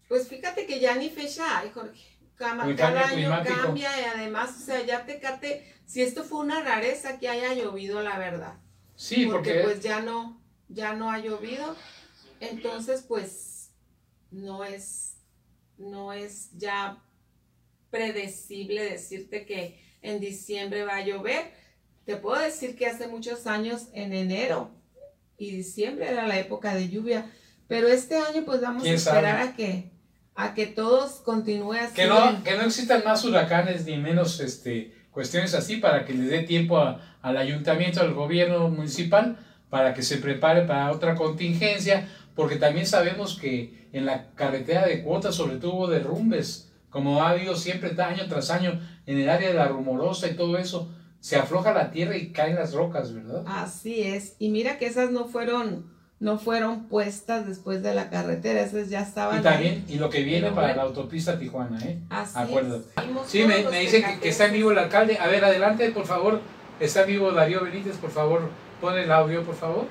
Pues 0.08 0.28
fíjate 0.28 0.66
que 0.66 0.78
ya 0.78 0.94
ni 0.96 1.08
fecha 1.08 1.58
hay, 1.58 1.70
Jorge 1.70 2.18
cada, 2.38 3.08
año 3.08 3.30
cambia 3.44 4.00
y 4.00 4.04
además, 4.04 4.56
o 4.56 4.64
sea, 4.64 4.84
ya 4.84 5.04
Tecate, 5.04 5.74
si 5.86 6.02
esto 6.02 6.22
fue 6.22 6.38
una 6.38 6.62
rareza 6.62 7.18
que 7.18 7.28
haya 7.28 7.52
llovido, 7.52 8.00
la 8.02 8.18
verdad. 8.18 8.54
Sí, 8.94 9.26
porque, 9.26 9.60
pues 9.64 9.80
ya 9.80 10.00
no, 10.00 10.40
ya 10.68 10.94
no 10.94 11.10
ha 11.10 11.18
llovido, 11.18 11.76
entonces 12.40 13.04
pues 13.06 13.57
no 14.30 14.64
es, 14.64 15.16
no 15.76 16.12
es 16.12 16.50
ya 16.56 17.02
predecible 17.90 18.82
decirte 18.82 19.46
que 19.46 19.80
en 20.02 20.20
diciembre 20.20 20.84
va 20.84 20.96
a 20.96 21.04
llover. 21.04 21.52
Te 22.04 22.16
puedo 22.16 22.40
decir 22.40 22.76
que 22.76 22.86
hace 22.86 23.08
muchos 23.08 23.46
años 23.46 23.88
en 23.92 24.12
enero 24.14 24.70
y 25.36 25.50
diciembre 25.50 26.08
era 26.08 26.26
la 26.26 26.38
época 26.38 26.74
de 26.74 26.88
lluvia, 26.88 27.30
pero 27.66 27.88
este 27.88 28.16
año 28.16 28.44
pues 28.44 28.60
vamos 28.60 28.84
a 28.84 28.90
esperar 28.90 29.40
a 29.40 29.54
que 29.54 29.90
a 30.38 30.54
que 30.54 30.66
todos 30.66 31.14
continúen 31.24 31.80
así. 31.80 31.94
Que 31.96 32.06
no, 32.06 32.44
que 32.44 32.56
no 32.56 32.62
existan 32.62 33.02
más 33.04 33.24
huracanes 33.24 33.84
ni 33.86 33.96
menos 33.96 34.38
este, 34.38 34.94
cuestiones 35.10 35.52
así 35.52 35.78
para 35.78 36.04
que 36.04 36.14
le 36.14 36.26
dé 36.26 36.42
tiempo 36.42 36.78
al 36.78 37.36
ayuntamiento, 37.36 38.00
al 38.00 38.14
gobierno 38.14 38.68
municipal, 38.68 39.36
para 39.68 39.94
que 39.94 40.04
se 40.04 40.18
prepare 40.18 40.62
para 40.62 40.92
otra 40.92 41.16
contingencia, 41.16 42.08
porque 42.38 42.54
también 42.54 42.86
sabemos 42.86 43.36
que 43.36 43.88
en 43.92 44.06
la 44.06 44.30
carretera 44.36 44.86
de 44.86 45.02
cuotas 45.02 45.34
sobre 45.34 45.56
todo 45.56 45.74
hubo 45.74 45.86
derrumbes, 45.88 46.70
como 46.88 47.20
ha 47.20 47.30
habido 47.30 47.56
siempre 47.56 48.00
año 48.00 48.28
tras 48.28 48.52
año 48.52 48.80
en 49.06 49.18
el 49.18 49.28
área 49.28 49.48
de 49.48 49.54
la 49.54 49.66
rumorosa 49.66 50.28
y 50.28 50.36
todo 50.36 50.56
eso, 50.56 50.88
se 51.18 51.34
afloja 51.34 51.72
la 51.72 51.90
tierra 51.90 52.16
y 52.16 52.30
caen 52.30 52.54
las 52.54 52.74
rocas, 52.74 53.12
¿verdad? 53.12 53.42
Así 53.44 54.02
es, 54.02 54.36
y 54.38 54.50
mira 54.50 54.78
que 54.78 54.86
esas 54.86 55.10
no 55.10 55.26
fueron 55.26 55.90
no 56.20 56.38
fueron 56.38 56.86
puestas 56.86 57.44
después 57.44 57.82
de 57.82 57.92
la 57.92 58.08
carretera, 58.08 58.60
esas 58.60 58.88
ya 58.88 59.00
estaban. 59.00 59.40
Y 59.40 59.42
también, 59.42 59.84
y 59.88 59.96
lo 59.96 60.08
que 60.08 60.22
viene 60.22 60.52
para 60.52 60.76
la 60.76 60.82
autopista 60.82 61.40
Tijuana, 61.40 61.80
¿eh? 61.84 61.98
Así 62.08 62.38
Acuérdate. 62.38 62.84
Es. 62.96 63.30
Sí, 63.30 63.42
me, 63.46 63.64
me 63.64 63.80
dice 63.80 64.00
que, 64.00 64.20
que, 64.20 64.28
está 64.28 64.46
en 64.46 64.52
vivo 64.52 64.70
el 64.70 64.78
alcalde. 64.78 65.18
A 65.18 65.26
ver, 65.26 65.44
adelante, 65.44 65.90
por 65.90 66.06
favor. 66.06 66.40
Está 66.78 67.00
en 67.00 67.08
vivo 67.08 67.32
Darío 67.32 67.64
Benítez, 67.64 67.96
por 67.96 68.10
favor. 68.10 68.48
Pon 68.80 68.96
el 68.96 69.10
audio, 69.10 69.42
por 69.42 69.56
favor. 69.56 69.86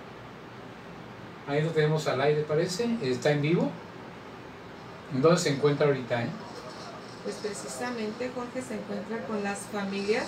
Ahí 1.48 1.62
lo 1.62 1.72
tenemos 1.72 2.06
al 2.08 2.20
aire, 2.22 2.44
parece. 2.44 2.98
Está 3.02 3.32
en 3.32 3.42
vivo. 3.42 3.72
¿Dónde 5.14 5.40
se 5.40 5.50
encuentra 5.50 5.88
ahorita, 5.88 6.24
eh? 6.24 6.30
Pues 7.24 7.38
precisamente 7.42 8.32
Jorge 8.36 8.62
se 8.62 8.76
encuentra 8.76 9.26
con 9.26 9.44
las 9.44 9.60
familias, 9.60 10.28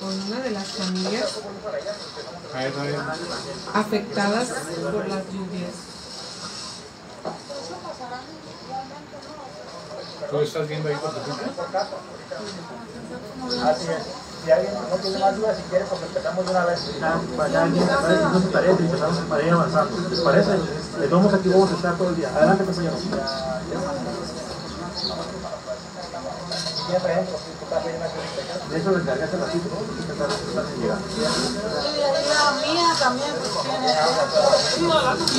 con 0.00 0.20
una 0.22 0.40
de 0.40 0.50
las 0.50 0.66
familias 0.68 1.40
afectadas 3.74 4.48
por 4.92 5.08
las 5.08 5.24
lluvias. 5.32 5.72
¿Tú 10.30 10.40
estás 10.40 10.68
viendo 10.68 10.88
ahí 10.88 10.96
por 10.96 11.14
tu 11.14 11.20
cuenta? 11.20 11.88
Si 14.44 14.50
alguien 14.50 14.74
no 14.74 14.96
tiene 14.96 15.18
más 15.18 15.36
dudas, 15.36 15.56
si 15.56 15.62
quiere, 15.70 15.84
pues 15.84 16.02
empezamos 16.02 16.44
de 16.44 16.50
una 16.50 16.64
vez. 16.64 16.80
Para 17.36 17.62
alguien 17.62 17.86
me 17.86 17.92
parece 17.92 18.46
que 18.46 18.52
tarea 18.52 18.70
y 18.72 18.82
empezamos 18.82 19.18
para 19.18 19.42
ir 19.42 19.52
avanzando. 19.52 20.08
¿Les 20.10 20.20
parece? 20.20 20.50
Les 20.98 21.10
vamos 21.10 21.34
aquí, 21.34 21.48
vamos 21.48 21.70
a 21.70 21.74
estar 21.74 21.96
todo 21.96 22.08
el 22.08 22.16
día. 22.16 22.28
Adelante, 22.34 22.64
compañeros. 22.64 23.02
De 27.72 28.76
eso 28.76 28.90
les 28.90 29.06
cargaste 29.06 29.38
la 29.38 29.46
cita, 29.46 29.68
La 32.28 32.50
mía 32.60 32.94
también 33.00 33.32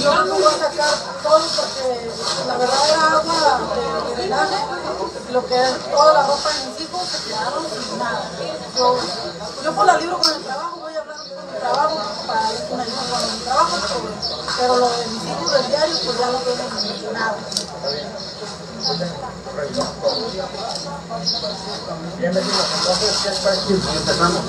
Yo 0.01 0.25
no 0.25 0.33
voy 0.33 0.43
a 0.43 0.57
sacar 0.57 0.93
todo 1.21 1.45
porque 1.55 2.09
la 2.47 2.57
verdad 2.57 2.89
era 2.89 3.11
agua 3.11 3.59
de 3.75 4.15
drenaje, 4.15 4.57
lo 5.31 5.45
que 5.45 5.61
es 5.61 5.91
toda 5.91 6.13
la 6.13 6.23
ropa 6.23 6.49
de 6.49 6.65
mis 6.71 6.81
hijos 6.81 7.07
se 7.07 7.29
quedaron 7.29 7.65
sin 7.69 7.99
nada. 7.99 8.23
Yo, 9.63 9.71
por 9.75 9.85
la 9.85 9.97
libro 9.99 10.17
con 10.17 10.33
el 10.33 10.41
trabajo, 10.41 10.79
voy 10.79 10.95
a 10.95 11.01
hablar 11.01 11.17
con 11.17 11.53
mi 11.53 11.59
trabajo 11.59 12.01
para 12.25 12.51
ir 12.51 12.67
con 12.67 12.79
el 12.79 12.87
con 12.87 13.31
mi 13.31 13.43
trabajo, 13.43 13.77
pero, 13.79 13.99
pero 14.57 14.77
lo 14.77 14.89
de 14.89 15.05
mis 15.05 15.23
hijos 15.23 15.51
del 15.51 15.67
diario 15.67 15.95
pues 16.03 16.17
ya 16.17 16.31
no 16.31 16.39
tienen 16.39 17.13
nada. 17.13 17.37
Bien, 22.19 22.33
vecinos, 22.33 22.67
entonces, 22.79 23.15
¿qué 23.23 23.29
les 23.29 23.39
parece? 23.39 23.73
Empezamos. 23.73 24.41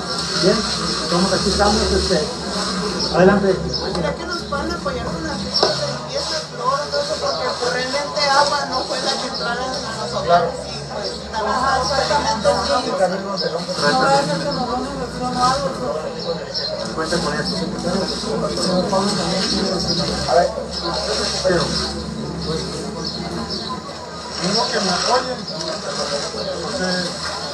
Bien, 0.43 0.57
aquí 1.33 1.49
estamos, 1.49 1.81
este, 1.81 2.19
adelante. 3.15 3.55
¿Será 3.95 4.13
que 4.13 4.25
nos 4.25 4.41
pueden 4.43 4.71
apoyar 4.73 5.05
con 5.05 5.23
las 5.23 5.37
de 5.37 5.45
limpieza, 5.45 6.41
cloro, 6.51 6.83
todo 6.91 7.01
eso? 7.01 7.15
Porque 7.21 7.47
pues, 7.61 7.73
realmente 7.73 8.21
agua 8.29 8.65
no 8.69 8.79
fue 8.83 8.99
la 9.01 9.11
que 9.13 9.27
entrara 9.27 9.65
en 9.65 9.71
los 9.71 9.79
Claro. 10.11 10.19
hogares 10.19 10.59
y 10.67 10.83
pues, 10.91 11.11
Ajá, 11.33 11.81
exactamente, 11.81 12.49
sí. 12.51 12.51
No 12.67 12.75
a 12.75 12.81
que 12.83 14.43
nos 14.43 14.55
o 15.21 15.43
algo, 15.45 15.69
Cuenta 16.95 17.17
con 17.17 17.33
esto. 17.33 17.55
A 20.29 20.35
ver, 20.35 20.49
pero, 21.43 21.61
Que 24.45 24.79
me 24.79 24.89
apoyen. 24.91 25.37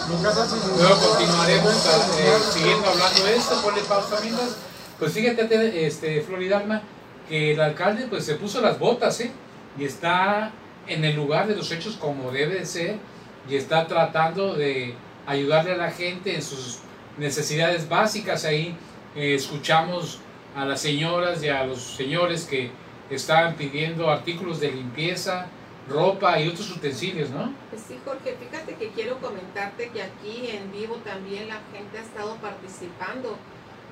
Nunca 0.10 0.34
se 0.34 0.42
hace 0.42 0.56
Luego 0.78 1.08
continuaremos 1.08 1.86
eh, 2.20 2.38
siguiendo 2.52 2.90
hablando 2.90 3.24
de 3.24 3.36
esto. 3.36 3.62
Ponle 3.62 3.82
pausa 3.82 4.20
mientras. 4.22 4.58
Pues 5.00 5.14
fíjate, 5.14 5.86
este, 5.88 6.22
Floridalma, 6.22 6.82
que 7.30 7.54
el 7.54 7.62
alcalde 7.62 8.08
pues 8.10 8.26
se 8.26 8.36
puso 8.36 8.60
las 8.60 8.78
botas, 8.78 9.22
¿eh? 9.22 9.32
Y 9.80 9.86
está 9.86 10.52
en 10.88 11.06
el 11.06 11.16
lugar 11.16 11.48
de 11.48 11.56
los 11.56 11.72
hechos 11.72 11.96
como 11.96 12.32
debe 12.32 12.56
de 12.56 12.66
ser 12.66 12.98
y 13.50 13.56
está 13.56 13.88
tratando 13.88 14.54
de 14.54 14.94
ayudarle 15.26 15.72
a 15.74 15.78
la 15.78 15.92
gente 15.92 16.36
en 16.36 16.42
sus 16.42 16.80
necesidades 17.18 17.88
básicas. 17.88 18.44
Ahí 18.44 18.76
eh, 19.16 19.36
escuchamos 19.36 20.20
a 20.56 20.66
las 20.66 20.82
señoras 20.82 21.42
y 21.42 21.48
a 21.48 21.64
los 21.64 21.82
señores 21.82 22.46
que 22.46 22.70
estaban 23.10 23.56
pidiendo 23.56 24.10
artículos 24.10 24.60
de 24.60 24.72
limpieza, 24.72 25.48
ropa 25.92 26.40
y 26.40 26.48
otros 26.48 26.72
utensilios, 26.72 27.30
¿no? 27.30 27.54
Pues 27.70 27.84
sí, 27.88 27.98
Jorge, 28.04 28.36
fíjate 28.40 28.76
que 28.76 28.90
quiero 28.90 29.18
comentarte 29.20 29.90
que 29.90 30.02
aquí 30.02 30.50
en 30.50 30.72
vivo 30.72 30.96
también 30.98 31.48
la 31.48 31.60
gente 31.72 31.98
ha 31.98 32.02
estado 32.02 32.36
participando. 32.36 33.38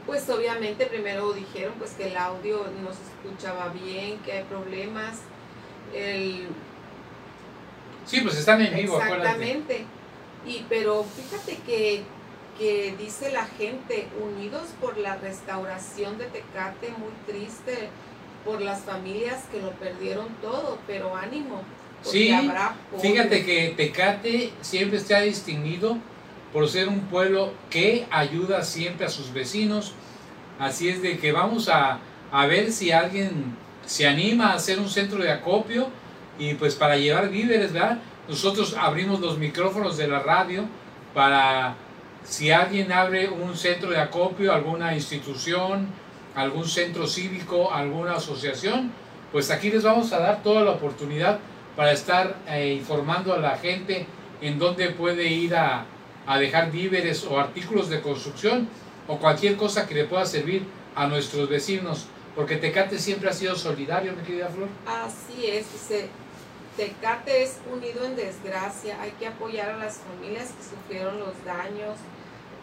Pues 0.05 0.29
obviamente 0.29 0.85
primero 0.87 1.33
dijeron 1.33 1.73
pues 1.77 1.91
que 1.91 2.07
el 2.07 2.17
audio 2.17 2.65
no 2.81 2.89
se 2.91 3.03
escuchaba 3.03 3.69
bien, 3.69 4.19
que 4.19 4.31
hay 4.31 4.43
problemas. 4.43 5.19
El, 5.93 6.47
Sí, 8.05 8.21
pues 8.21 8.37
están 8.37 8.59
en 8.61 8.75
vivo, 8.75 8.95
acuérdate. 8.95 9.27
exactamente. 9.27 9.85
Y 10.45 10.65
pero 10.67 11.03
fíjate 11.03 11.57
que, 11.63 12.03
que 12.57 12.95
dice 12.97 13.31
la 13.31 13.45
gente, 13.45 14.07
unidos 14.19 14.69
por 14.81 14.97
la 14.97 15.15
restauración 15.17 16.17
de 16.17 16.25
Tecate, 16.25 16.89
muy 16.97 17.11
triste 17.27 17.89
por 18.45 18.61
las 18.61 18.81
familias 18.81 19.43
que 19.51 19.61
lo 19.61 19.71
perdieron 19.71 20.27
todo, 20.41 20.79
pero 20.87 21.15
ánimo. 21.15 21.61
Sí. 22.01 22.33
Fíjate 23.01 23.45
que 23.45 23.73
Tecate 23.75 24.51
siempre 24.61 24.99
se 24.99 25.15
ha 25.15 25.21
distinguido 25.21 25.97
por 26.53 26.67
ser 26.67 26.87
un 26.87 27.01
pueblo 27.01 27.53
que 27.69 28.07
ayuda 28.09 28.63
siempre 28.63 29.05
a 29.05 29.09
sus 29.09 29.33
vecinos. 29.33 29.93
Así 30.57 30.89
es 30.89 31.01
de 31.01 31.17
que 31.17 31.31
vamos 31.31 31.69
a, 31.69 31.99
a 32.31 32.45
ver 32.47 32.71
si 32.71 32.91
alguien 32.91 33.55
se 33.85 34.07
anima 34.07 34.51
a 34.51 34.55
hacer 34.55 34.79
un 34.79 34.89
centro 34.89 35.21
de 35.23 35.31
acopio 35.31 35.89
y 36.37 36.53
pues 36.55 36.75
para 36.75 36.97
llevar 36.97 37.29
víveres, 37.29 37.73
¿verdad? 37.73 37.99
Nosotros 38.27 38.75
abrimos 38.77 39.19
los 39.19 39.37
micrófonos 39.37 39.97
de 39.97 40.07
la 40.07 40.19
radio 40.19 40.65
para 41.13 41.75
si 42.23 42.51
alguien 42.51 42.91
abre 42.91 43.29
un 43.29 43.55
centro 43.57 43.89
de 43.89 43.99
acopio, 43.99 44.53
alguna 44.53 44.93
institución, 44.93 45.87
algún 46.35 46.67
centro 46.67 47.07
cívico, 47.07 47.73
alguna 47.73 48.15
asociación, 48.15 48.91
pues 49.31 49.49
aquí 49.51 49.69
les 49.69 49.83
vamos 49.83 50.11
a 50.13 50.19
dar 50.19 50.43
toda 50.43 50.63
la 50.63 50.71
oportunidad 50.71 51.39
para 51.79 51.93
estar 51.93 52.35
eh, 52.45 52.73
informando 52.73 53.33
a 53.33 53.37
la 53.37 53.57
gente 53.57 54.05
en 54.41 54.59
dónde 54.59 54.89
puede 54.89 55.27
ir 55.27 55.55
a, 55.55 55.85
a 56.27 56.37
dejar 56.37 56.71
víveres 56.71 57.23
o 57.23 57.39
artículos 57.39 57.87
de 57.87 58.01
construcción 58.01 58.67
o 59.07 59.17
cualquier 59.17 59.55
cosa 59.55 59.87
que 59.87 59.95
le 59.95 60.03
pueda 60.03 60.25
servir 60.25 60.65
a 60.93 61.07
nuestros 61.07 61.47
vecinos, 61.47 62.07
porque 62.35 62.57
Tecate 62.57 62.99
siempre 62.99 63.29
ha 63.29 63.31
sido 63.31 63.55
solidario, 63.55 64.11
mi 64.11 64.23
querida 64.23 64.49
Flor. 64.49 64.67
Así 64.85 65.47
es, 65.47 65.71
dice, 65.71 66.09
Tecate 66.75 67.43
es 67.43 67.59
unido 67.71 68.03
en 68.03 68.17
desgracia, 68.17 69.01
hay 69.01 69.11
que 69.11 69.27
apoyar 69.27 69.69
a 69.69 69.77
las 69.77 69.99
familias 69.99 70.51
que 70.51 70.61
sufrieron 70.61 71.17
los 71.17 71.45
daños. 71.45 71.95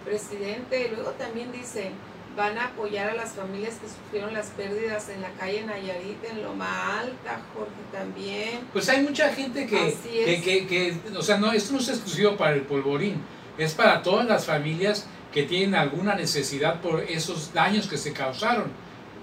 Presidente, 0.05 0.93
luego 0.95 1.13
también 1.13 1.51
dice, 1.53 1.93
van 2.37 2.59
a 2.59 2.67
apoyar 2.67 3.11
a 3.11 3.15
las 3.15 3.31
familias 3.33 3.75
que 3.81 3.89
sufrieron 3.89 4.35
las 4.35 4.49
pérdidas 4.49 5.09
en 5.09 5.23
la 5.23 5.31
calle 5.31 5.65
Nayarit, 5.65 6.23
en 6.31 6.43
Loma 6.43 7.01
Alta, 7.01 7.41
Jorge 7.55 7.73
también. 7.93 8.61
Pues 8.73 8.89
hay 8.91 9.03
mucha 9.03 9.31
gente 9.31 9.67
que, 9.67 9.89
es. 9.89 9.95
que, 10.43 10.67
que- 10.67 10.97
o 11.17 11.23
sea, 11.23 11.39
no, 11.39 11.53
esto 11.53 11.73
no 11.73 11.79
es 11.79 11.89
exclusivo 11.89 12.37
para 12.37 12.55
el 12.55 12.63
polvorín, 12.63 13.23
es 13.57 13.73
para 13.75 14.03
todas 14.03 14.27
las 14.27 14.45
familias 14.45 15.07
que 15.33 15.45
tienen 15.45 15.75
alguna 15.75 16.15
necesidad 16.15 16.81
por 16.81 17.03
esos 17.03 17.53
daños 17.55 17.87
que 17.89 17.97
se 17.97 18.13
causaron. 18.13 18.67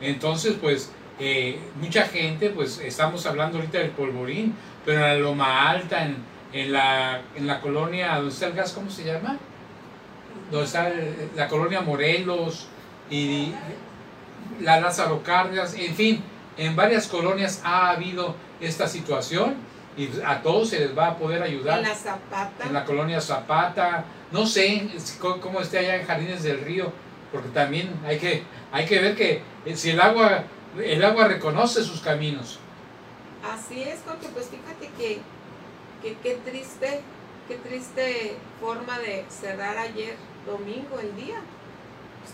Entonces, 0.02 0.56
pues, 0.60 0.92
eh, 1.20 1.60
mucha 1.80 2.06
gente, 2.06 2.50
pues, 2.50 2.80
estamos 2.80 3.26
hablando 3.28 3.58
ahorita 3.60 3.78
del 3.78 3.92
polvorín, 3.92 4.56
pero 4.86 5.00
en 5.00 5.06
la 5.06 5.16
Loma 5.16 5.70
Alta, 5.70 6.04
en, 6.06 6.18
en 6.52 6.72
la, 6.74 7.22
en 7.36 7.46
la 7.48 7.62
colonia, 7.62 8.16
¿dónde 8.16 8.34
está 8.34 8.48
el 8.48 8.54
gas? 8.54 8.74
¿Cómo 8.74 8.90
se 8.90 9.04
llama? 9.06 9.38
Donde 10.52 10.66
está 10.66 10.90
el- 10.90 11.30
la 11.36 11.48
colonia 11.48 11.82
Morelos 11.82 12.68
y 13.10 13.54
la 14.60 14.80
Lázaro 14.80 15.24
Cárdenas, 15.24 15.74
en 15.76 15.96
fin, 15.96 16.24
en 16.58 16.76
varias 16.76 17.08
colonias 17.08 17.62
ha 17.64 17.90
habido 17.90 18.36
esta 18.60 18.88
situación 18.88 19.56
y 19.98 20.10
a 20.26 20.42
todos 20.42 20.70
se 20.70 20.80
les 20.80 20.98
va 20.98 21.08
a 21.08 21.18
poder 21.18 21.44
ayudar. 21.44 21.80
En 21.80 21.90
la 21.90 21.96
Zapata. 21.96 22.66
En 22.66 22.74
la 22.74 22.86
colonia 22.86 23.22
Zapata, 23.22 24.06
no 24.32 24.46
sé 24.46 24.90
cómo 25.20 25.62
esté 25.62 25.80
allá 25.80 25.98
en 25.98 26.08
Jardines 26.08 26.44
del 26.44 26.62
Río, 26.62 26.92
porque 27.32 27.50
también 27.50 27.94
hay 28.06 28.18
que, 28.18 28.44
hay 28.72 28.86
que 28.86 29.00
ver 29.00 29.16
que 29.16 29.42
eh, 29.66 29.76
si 29.76 29.92
el 29.92 30.02
agua, 30.02 30.44
el 30.84 31.04
agua 31.04 31.28
reconoce 31.28 31.84
sus 31.84 32.02
caminos. 32.02 32.60
Así 33.44 33.84
es, 33.84 34.00
porque 34.00 34.28
pues 34.30 34.48
fíjate 34.50 34.90
que, 34.98 35.20
que 36.02 36.18
qué 36.24 36.40
triste, 36.44 37.02
qué 37.48 37.56
triste 37.58 38.38
forma 38.60 38.98
de 39.00 39.26
cerrar 39.30 39.78
ayer 39.78 40.16
domingo 40.46 41.00
el 41.00 41.16
día. 41.16 41.40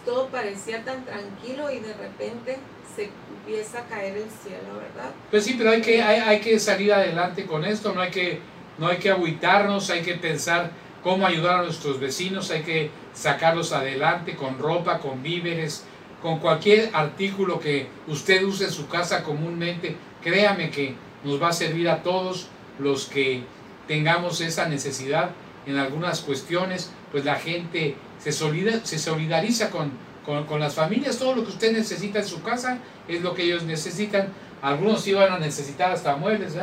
Todo 0.06 0.28
parecía 0.28 0.84
tan 0.84 1.06
tranquilo 1.06 1.71
y 1.71 1.80
de 1.80 1.93
repente 1.93 2.58
se 2.95 3.10
empieza 3.36 3.80
a 3.80 3.86
caer 3.86 4.17
el 4.17 4.30
cielo, 4.30 4.75
¿verdad? 4.75 5.12
Pues 5.30 5.43
sí, 5.43 5.56
pero 5.58 5.71
hay 5.71 5.82
que, 5.82 6.02
hay, 6.02 6.19
hay 6.19 6.39
que 6.39 6.60
salir 6.60 6.93
adelante 6.93 7.45
con 7.45 7.65
esto, 7.65 7.93
no 7.93 8.02
hay 8.02 8.12
que, 8.12 8.39
no 8.78 8.88
hay 8.88 8.97
que 8.97 9.12
agüitarnos, 9.12 9.89
hay 9.89 10.02
que 10.02 10.15
pensar 10.15 10.71
cómo 11.04 11.25
ayudar 11.25 11.60
a 11.60 11.63
nuestros 11.63 11.99
vecinos, 11.99 12.52
hay 12.52 12.63
que 12.63 12.91
sacarlos 13.13 13.71
adelante 13.71 14.36
con 14.36 14.60
ropa, 14.60 14.99
con 14.99 15.21
víveres, 15.23 15.86
con 16.21 16.39
cualquier 16.39 16.89
artículo 16.93 17.60
que 17.60 17.88
usted 18.08 18.43
use 18.43 18.65
en 18.65 18.71
su 18.71 18.88
casa 18.88 19.23
comúnmente, 19.23 19.95
créame 20.21 20.69
que 20.69 20.95
nos 21.23 21.41
va 21.41 21.49
a 21.49 21.54
servir 21.54 21.89
a 21.89 22.04
todos 22.04 22.47
los 22.78 23.06
que 23.06 23.43
tengamos 23.88 24.41
esa 24.41 24.67
necesidad 24.67 25.32
en 25.69 25.77
algunas 25.77 26.21
cuestiones, 26.21 26.91
pues 27.12 27.25
la 27.25 27.36
gente 27.36 27.95
se, 28.19 28.32
solidariza 28.32 29.69
con, 29.69 29.91
con, 30.25 30.60
las 30.60 30.73
familias, 30.75 31.17
todo 31.17 31.36
lo 31.36 31.43
que 31.43 31.49
usted 31.49 31.71
necesita 31.73 32.19
en 32.19 32.25
su 32.25 32.41
casa 32.41 32.79
es 33.08 33.21
lo 33.21 33.34
que 33.34 33.43
ellos 33.43 33.63
necesitan, 33.63 34.29
algunos 34.62 35.08
iban 35.08 35.32
a 35.32 35.39
necesitar 35.39 35.91
hasta 35.91 36.15
muebles, 36.15 36.53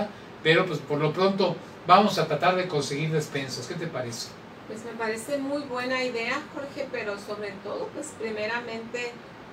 pero 0.43 0.67
pues 0.67 0.79
por 0.79 0.99
lo 0.99 1.13
pronto 1.13 1.57
vamos 1.87 2.19
a 2.19 2.27
tratar 2.27 2.57
de 2.57 2.69
conseguir 2.69 3.11
despensas, 3.11 3.67
¿qué 3.67 3.75
te 3.75 3.87
parece? 3.87 4.29
Pues 4.67 4.85
me 4.85 4.93
parece 4.93 5.39
muy 5.39 5.63
buena 5.63 6.03
idea, 6.03 6.43
Jorge, 6.53 6.89
pero 6.91 7.17
sobre 7.19 7.53
todo, 7.63 7.89
pues 7.95 8.13
primeramente 8.19 9.13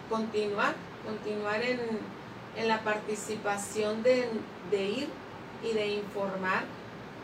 continuar, 0.10 0.74
continuar 1.06 1.62
en, 1.62 1.80
en 2.58 2.68
la 2.68 2.82
participación 2.82 4.02
de, 4.02 4.28
de, 4.72 4.84
ir 4.84 5.08
y 5.64 5.74
de 5.74 5.88
informar, 5.88 6.64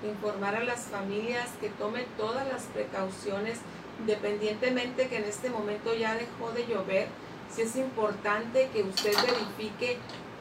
informar 0.04 0.56
a 0.56 0.64
las 0.64 0.82
familias 0.86 1.50
que 1.60 1.70
tomen 1.70 2.06
todas 2.18 2.48
las 2.48 2.64
precauciones, 2.64 3.60
independientemente 4.00 5.08
que 5.08 5.18
en 5.18 5.26
este 5.26 5.50
momento 5.50 5.94
ya 5.94 6.16
dejó 6.16 6.52
de 6.52 6.66
llover, 6.68 7.08
si 7.54 7.64
es 7.64 7.76
importante 7.76 8.70
que 8.72 8.84
usted 8.84 9.14
verifique 9.14 9.98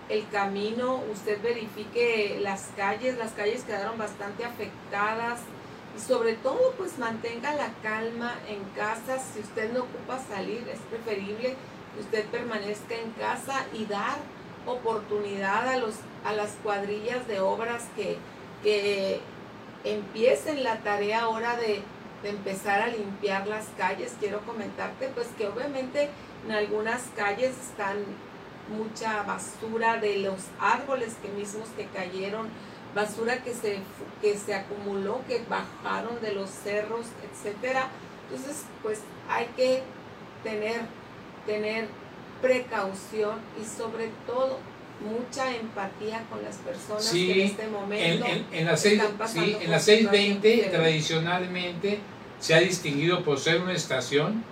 el 0.08 0.28
camino, 0.28 1.02
usted 1.12 1.40
verifique 1.42 2.38
las 2.40 2.68
calles, 2.76 3.18
las 3.18 3.32
calles 3.32 3.64
quedaron 3.64 3.98
bastante 3.98 4.44
afectadas 4.44 5.40
y 5.96 6.00
sobre 6.00 6.34
todo 6.34 6.72
pues 6.76 6.98
mantenga 6.98 7.54
la 7.54 7.72
calma 7.82 8.34
en 8.48 8.62
casa, 8.76 9.18
si 9.18 9.40
usted 9.40 9.72
no 9.72 9.80
ocupa 9.80 10.18
salir 10.18 10.66
es 10.68 10.78
preferible 10.90 11.56
usted 11.98 12.24
permanezca 12.26 12.94
en 12.94 13.10
casa 13.12 13.66
y 13.72 13.86
dar 13.86 14.18
oportunidad 14.66 15.68
a, 15.68 15.76
los, 15.78 15.94
a 16.24 16.32
las 16.32 16.50
cuadrillas 16.62 17.26
de 17.26 17.40
obras 17.40 17.86
que, 17.96 18.18
que 18.62 19.20
empiecen 19.84 20.64
la 20.64 20.78
tarea 20.78 21.22
ahora 21.22 21.56
de, 21.56 21.82
de, 22.22 22.28
empezar 22.28 22.82
a 22.82 22.88
limpiar 22.88 23.46
las 23.46 23.66
calles. 23.76 24.14
Quiero 24.20 24.40
comentarte 24.40 25.08
pues 25.08 25.28
que 25.36 25.46
obviamente 25.48 26.08
en 26.46 26.52
algunas 26.52 27.02
calles 27.16 27.54
están 27.58 27.96
mucha 28.76 29.22
basura 29.22 29.96
de 29.96 30.18
los 30.18 30.44
árboles 30.60 31.16
que 31.22 31.28
mismos 31.28 31.68
que 31.76 31.86
cayeron, 31.86 32.48
basura 32.94 33.42
que 33.42 33.54
se, 33.54 33.78
que 34.20 34.36
se 34.36 34.54
acumuló, 34.54 35.20
que 35.26 35.42
bajaron 35.48 36.20
de 36.20 36.32
los 36.32 36.50
cerros, 36.50 37.06
etcétera. 37.30 37.88
Entonces, 38.30 38.64
pues 38.82 39.00
hay 39.28 39.46
que 39.56 39.82
tener 40.44 40.82
tener 41.48 41.88
precaución 42.42 43.40
y 43.60 43.64
sobre 43.64 44.10
todo 44.26 44.58
mucha 45.00 45.54
empatía 45.54 46.24
con 46.28 46.42
las 46.42 46.56
personas 46.56 47.10
que 47.10 47.32
en 47.32 47.46
este 47.46 47.68
momento 47.68 48.26
en, 48.26 48.46
en, 48.52 48.66
la 48.66 48.76
sí, 48.76 48.98
en 49.60 49.70
la 49.70 49.78
620 49.78 50.68
tradicionalmente 50.70 52.00
se 52.40 52.54
ha 52.54 52.60
distinguido 52.60 53.22
por 53.22 53.38
ser 53.38 53.60
una 53.60 53.72
estación 53.72 54.42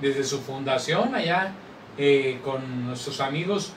desde 0.00 0.24
su 0.24 0.40
fundación 0.40 1.14
allá 1.14 1.52
eh, 1.96 2.38
con 2.44 2.86
nuestros 2.86 3.20
amigos 3.20 3.72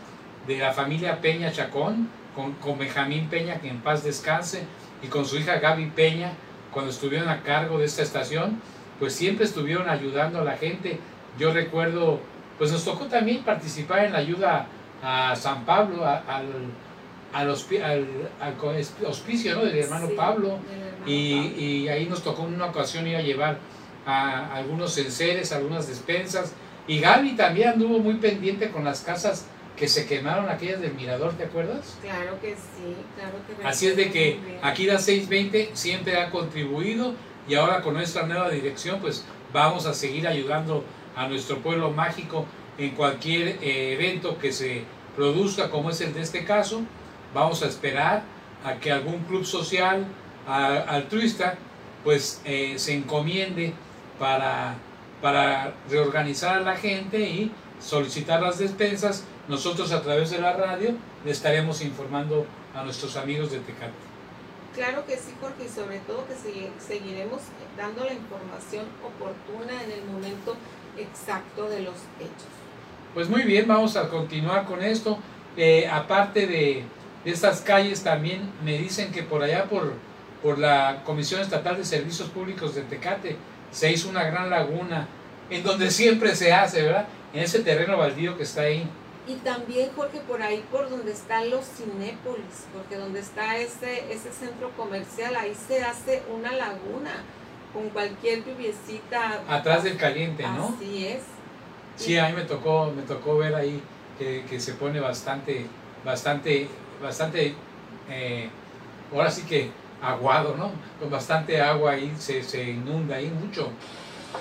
de 0.47 0.57
la 0.57 0.73
familia 0.73 1.21
Peña 1.21 1.51
Chacón, 1.51 2.09
con, 2.35 2.53
con 2.53 2.77
Benjamín 2.77 3.27
Peña, 3.29 3.59
que 3.59 3.69
en 3.69 3.81
paz 3.81 4.03
descanse, 4.03 4.63
y 5.01 5.07
con 5.07 5.25
su 5.25 5.37
hija 5.37 5.59
Gaby 5.59 5.91
Peña, 5.91 6.33
cuando 6.71 6.91
estuvieron 6.91 7.29
a 7.29 7.41
cargo 7.43 7.79
de 7.79 7.85
esta 7.85 8.03
estación, 8.03 8.61
pues 8.99 9.13
siempre 9.13 9.45
estuvieron 9.45 9.89
ayudando 9.89 10.41
a 10.41 10.43
la 10.43 10.57
gente. 10.57 10.99
Yo 11.39 11.53
recuerdo 11.53 12.19
pues 12.61 12.71
nos 12.71 12.85
tocó 12.85 13.05
también 13.05 13.41
participar 13.43 14.05
en 14.05 14.13
la 14.13 14.19
ayuda 14.19 14.67
a 15.01 15.35
San 15.35 15.65
Pablo, 15.65 16.05
al, 16.05 16.47
al, 17.33 17.49
hospicio 17.49 19.59
del 19.59 19.77
hermano 19.77 20.09
Pablo, 20.15 20.59
y, 21.05 21.87
ahí 21.87 22.05
nos 22.05 22.23
tocó 22.23 22.47
en 22.47 22.55
una 22.55 22.67
ocasión 22.67 23.07
ir 23.07 23.15
a 23.15 23.21
llevar 23.21 23.57
a 24.05 24.55
algunos 24.55 24.97
enseres, 24.97 25.51
algunas 25.51 25.87
despensas, 25.87 26.53
y 26.87 26.99
Gaby 26.99 27.35
también 27.35 27.69
anduvo 27.69 27.99
muy 27.99 28.15
pendiente 28.15 28.71
con 28.71 28.83
las 28.83 29.01
casas 29.01 29.45
que 29.75 29.87
se 29.87 30.05
quemaron 30.05 30.49
aquellas 30.49 30.81
del 30.81 30.93
Mirador, 30.93 31.33
¿te 31.33 31.45
acuerdas? 31.45 31.97
Claro 32.01 32.39
que 32.41 32.49
sí, 32.49 32.95
claro 33.15 33.37
que 33.47 33.67
Así 33.67 33.87
es 33.87 33.95
de 33.95 34.11
que 34.11 34.59
aquí 34.61 34.85
la 34.85 34.99
620 34.99 35.71
siempre 35.73 36.19
ha 36.19 36.29
contribuido 36.29 37.13
y 37.47 37.55
ahora 37.55 37.81
con 37.81 37.95
nuestra 37.95 38.27
nueva 38.27 38.49
dirección 38.49 38.99
pues 38.99 39.25
vamos 39.53 39.85
a 39.85 39.93
seguir 39.93 40.27
ayudando 40.27 40.83
a 41.15 41.27
nuestro 41.27 41.59
pueblo 41.59 41.91
mágico 41.91 42.45
en 42.81 42.95
cualquier 42.95 43.59
eh, 43.61 43.93
evento 43.93 44.37
que 44.39 44.51
se 44.51 44.83
produzca, 45.15 45.69
como 45.69 45.89
es 45.91 46.01
el 46.01 46.13
de 46.13 46.21
este 46.21 46.45
caso. 46.45 46.81
Vamos 47.33 47.61
a 47.63 47.67
esperar 47.67 48.23
a 48.63 48.75
que 48.75 48.91
algún 48.91 49.19
club 49.23 49.45
social 49.45 50.05
altruista 50.47 51.55
pues 52.03 52.41
eh, 52.45 52.73
se 52.77 52.93
encomiende 52.93 53.73
para, 54.17 54.75
para 55.21 55.73
reorganizar 55.89 56.57
a 56.57 56.61
la 56.61 56.75
gente 56.75 57.19
y 57.19 57.51
solicitar 57.79 58.41
las 58.41 58.57
despensas. 58.57 59.23
Nosotros 59.47 59.91
a 59.91 60.01
través 60.01 60.31
de 60.31 60.39
la 60.39 60.53
radio 60.53 60.95
le 61.23 61.31
estaremos 61.31 61.81
informando 61.81 62.45
a 62.73 62.83
nuestros 62.83 63.15
amigos 63.17 63.51
de 63.51 63.59
Tecate. 63.59 63.93
Claro 64.73 65.05
que 65.05 65.17
sí, 65.17 65.33
Jorge, 65.39 65.65
y 65.65 65.69
sobre 65.69 65.99
todo 65.99 66.25
que 66.25 66.35
seguiremos 66.79 67.41
dando 67.77 68.05
la 68.05 68.13
información 68.13 68.85
oportuna 69.03 69.83
en 69.83 69.91
el 69.91 70.05
momento 70.05 70.55
exacto 70.97 71.69
de 71.69 71.81
los 71.81 71.95
hechos. 72.19 72.60
Pues 73.13 73.27
muy 73.27 73.43
bien, 73.43 73.67
vamos 73.67 73.97
a 73.97 74.07
continuar 74.07 74.65
con 74.65 74.81
esto. 74.81 75.19
Eh, 75.57 75.87
aparte 75.91 76.47
de, 76.47 76.83
estas 77.25 77.61
calles, 77.61 78.03
también 78.03 78.49
me 78.63 78.77
dicen 78.77 79.11
que 79.11 79.21
por 79.21 79.43
allá, 79.43 79.65
por, 79.65 79.93
por 80.41 80.57
la 80.57 81.03
Comisión 81.03 81.41
Estatal 81.41 81.75
de 81.75 81.83
Servicios 81.83 82.29
Públicos 82.29 82.73
de 82.73 82.83
Tecate, 82.83 83.35
se 83.69 83.91
hizo 83.91 84.09
una 84.09 84.23
gran 84.23 84.49
laguna, 84.49 85.07
en 85.49 85.61
donde 85.63 85.91
siempre 85.91 86.35
se 86.35 86.53
hace, 86.53 86.83
¿verdad? 86.83 87.07
En 87.33 87.43
ese 87.43 87.59
terreno 87.59 87.97
baldío 87.97 88.37
que 88.37 88.43
está 88.43 88.61
ahí. 88.61 88.87
Y 89.27 89.35
también, 89.35 89.89
Jorge, 89.95 90.19
por 90.27 90.41
ahí, 90.41 90.63
por 90.71 90.89
donde 90.89 91.11
están 91.11 91.49
los 91.49 91.65
Cinépolis, 91.65 92.65
porque 92.73 92.95
donde 92.95 93.19
está 93.19 93.57
ese, 93.57 94.11
ese 94.11 94.31
centro 94.31 94.71
comercial, 94.71 95.35
ahí 95.35 95.53
se 95.67 95.83
hace 95.83 96.23
una 96.33 96.53
laguna 96.53 97.11
con 97.73 97.89
cualquier 97.89 98.43
lluviecita. 98.45 99.43
Atrás 99.47 99.83
del 99.83 99.97
caliente, 99.97 100.43
¿no? 100.43 100.73
Así 100.75 101.07
es. 101.07 101.21
Sí, 102.01 102.17
a 102.17 102.27
mí 102.29 102.33
me 102.33 102.45
tocó, 102.45 102.91
me 102.95 103.03
tocó 103.03 103.37
ver 103.37 103.53
ahí 103.53 103.79
que, 104.17 104.59
se 104.59 104.73
pone 104.73 104.99
bastante, 104.99 105.67
bastante, 106.03 106.67
bastante, 106.99 107.53
eh, 108.09 108.49
ahora 109.13 109.29
sí 109.29 109.43
que 109.43 109.69
aguado, 110.01 110.55
¿no? 110.57 110.71
Con 110.99 111.11
bastante 111.11 111.61
agua 111.61 111.91
ahí, 111.91 112.11
se, 112.17 112.41
se 112.41 112.71
inunda 112.71 113.17
ahí 113.17 113.27
mucho. 113.27 113.69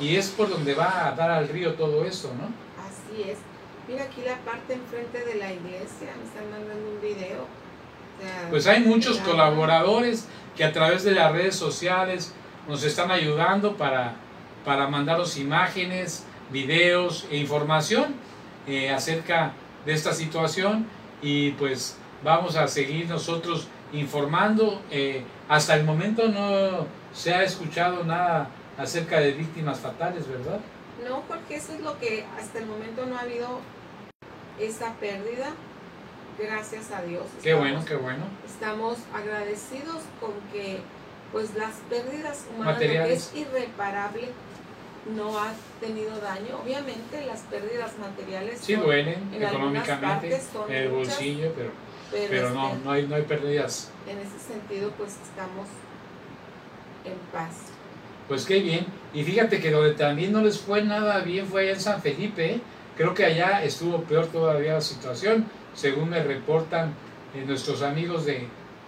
Y 0.00 0.16
es 0.16 0.28
por 0.30 0.48
donde 0.48 0.72
va 0.74 1.08
a 1.08 1.12
dar 1.12 1.30
al 1.30 1.48
río 1.48 1.74
todo 1.74 2.06
eso, 2.06 2.32
¿no? 2.34 2.46
Así 2.82 3.28
es. 3.28 3.36
Mira 3.86 4.04
aquí 4.04 4.22
la 4.22 4.38
parte 4.38 4.72
enfrente 4.72 5.22
de 5.22 5.34
la 5.34 5.52
iglesia, 5.52 6.14
me 6.16 6.24
están 6.24 6.50
mandando 6.50 6.88
un 6.88 7.00
video. 7.02 7.44
pues 8.48 8.66
hay 8.66 8.80
muchos 8.80 9.18
colaboradores 9.18 10.26
que 10.56 10.64
a 10.64 10.72
través 10.72 11.04
de 11.04 11.12
las 11.12 11.30
redes 11.30 11.56
sociales 11.56 12.32
nos 12.66 12.84
están 12.84 13.10
ayudando 13.10 13.76
para, 13.76 14.14
para 14.64 14.86
mandaros 14.86 15.36
imágenes, 15.36 16.24
videos 16.50 17.26
e 17.30 17.36
información 17.36 18.14
eh, 18.66 18.90
acerca 18.90 19.52
de 19.84 19.92
esta 19.92 20.12
situación 20.12 20.86
y 21.22 21.52
pues 21.52 21.96
vamos 22.22 22.56
a 22.56 22.68
seguir 22.68 23.08
nosotros 23.08 23.68
informando. 23.92 24.82
Eh, 24.90 25.24
hasta 25.48 25.74
el 25.74 25.84
momento 25.84 26.28
no 26.28 26.86
se 27.12 27.34
ha 27.34 27.42
escuchado 27.42 28.04
nada 28.04 28.48
acerca 28.78 29.20
de 29.20 29.32
víctimas 29.32 29.80
fatales, 29.80 30.28
¿verdad? 30.28 30.60
No, 31.06 31.22
porque 31.28 31.56
eso 31.56 31.72
es 31.74 31.80
lo 31.80 31.98
que 31.98 32.24
hasta 32.38 32.58
el 32.58 32.66
momento 32.66 33.06
no 33.06 33.16
ha 33.16 33.20
habido 33.20 33.60
esa 34.58 34.94
pérdida. 34.94 35.50
Gracias 36.38 36.90
a 36.90 37.02
Dios. 37.02 37.24
qué 37.42 37.52
bueno, 37.52 37.84
qué 37.84 37.96
bueno. 37.96 38.24
Estamos 38.46 38.98
agradecidos 39.12 40.02
con 40.20 40.32
que 40.52 40.80
pues 41.32 41.54
las 41.54 41.74
pérdidas 41.88 42.46
humanas 42.56 42.80
es 42.80 43.32
irreparable 43.34 44.30
no 45.06 45.38
ha 45.38 45.52
tenido 45.80 46.18
daño. 46.20 46.60
Obviamente 46.62 47.24
las 47.26 47.40
pérdidas 47.42 47.98
materiales 47.98 48.60
sí 48.60 48.74
duelen 48.74 49.30
económicamente 49.34 50.40
en 50.68 50.74
el 50.74 50.88
bolsillo, 50.90 51.52
pero, 51.56 51.70
pero, 52.10 52.50
no, 52.50 52.68
este, 52.68 52.84
no, 52.84 52.90
hay, 52.90 53.06
no 53.06 53.14
hay 53.14 53.22
pérdidas. 53.22 53.90
En 54.06 54.18
ese 54.18 54.38
sentido, 54.38 54.90
pues 54.96 55.16
estamos 55.22 55.66
en 57.04 57.18
paz. 57.32 57.70
Pues 58.28 58.44
qué 58.44 58.60
bien. 58.60 58.86
Y 59.12 59.24
fíjate 59.24 59.60
que 59.60 59.70
donde 59.70 59.94
también 59.94 60.32
no 60.32 60.42
les 60.42 60.60
fue 60.60 60.82
nada 60.82 61.20
bien 61.20 61.46
fue 61.46 61.62
allá 61.62 61.72
en 61.72 61.80
San 61.80 62.02
Felipe. 62.02 62.60
Creo 62.96 63.14
que 63.14 63.24
allá 63.24 63.64
estuvo 63.64 64.02
peor 64.02 64.26
todavía 64.26 64.74
la 64.74 64.80
situación, 64.80 65.46
según 65.74 66.10
me 66.10 66.22
reportan 66.22 66.94
eh, 67.34 67.44
nuestros 67.46 67.82
amigos 67.82 68.26
de, 68.26 68.46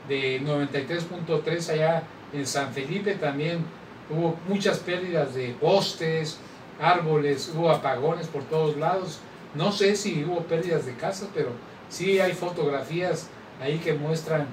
de 0.09 0.41
93.3 0.43 1.71
allá 1.71 2.03
en 2.33 2.47
San 2.47 2.73
Felipe 2.73 3.15
también 3.15 3.65
hubo 4.11 4.37
muchas 4.49 4.79
pérdidas 4.79 5.35
de 5.35 5.55
postes, 5.61 6.39
árboles, 6.81 7.53
hubo 7.55 7.71
apagones 7.71 8.27
por 8.27 8.43
todos 8.45 8.77
lados 8.77 9.21
No 9.55 9.71
sé 9.71 9.97
si 9.97 10.25
hubo 10.25 10.41
pérdidas 10.41 10.87
de 10.87 10.95
casas, 10.95 11.29
pero 11.35 11.51
sí 11.91 12.19
hay 12.21 12.33
fotografías 12.33 13.29
ahí 13.61 13.79
que 13.79 13.93
muestran 13.93 14.47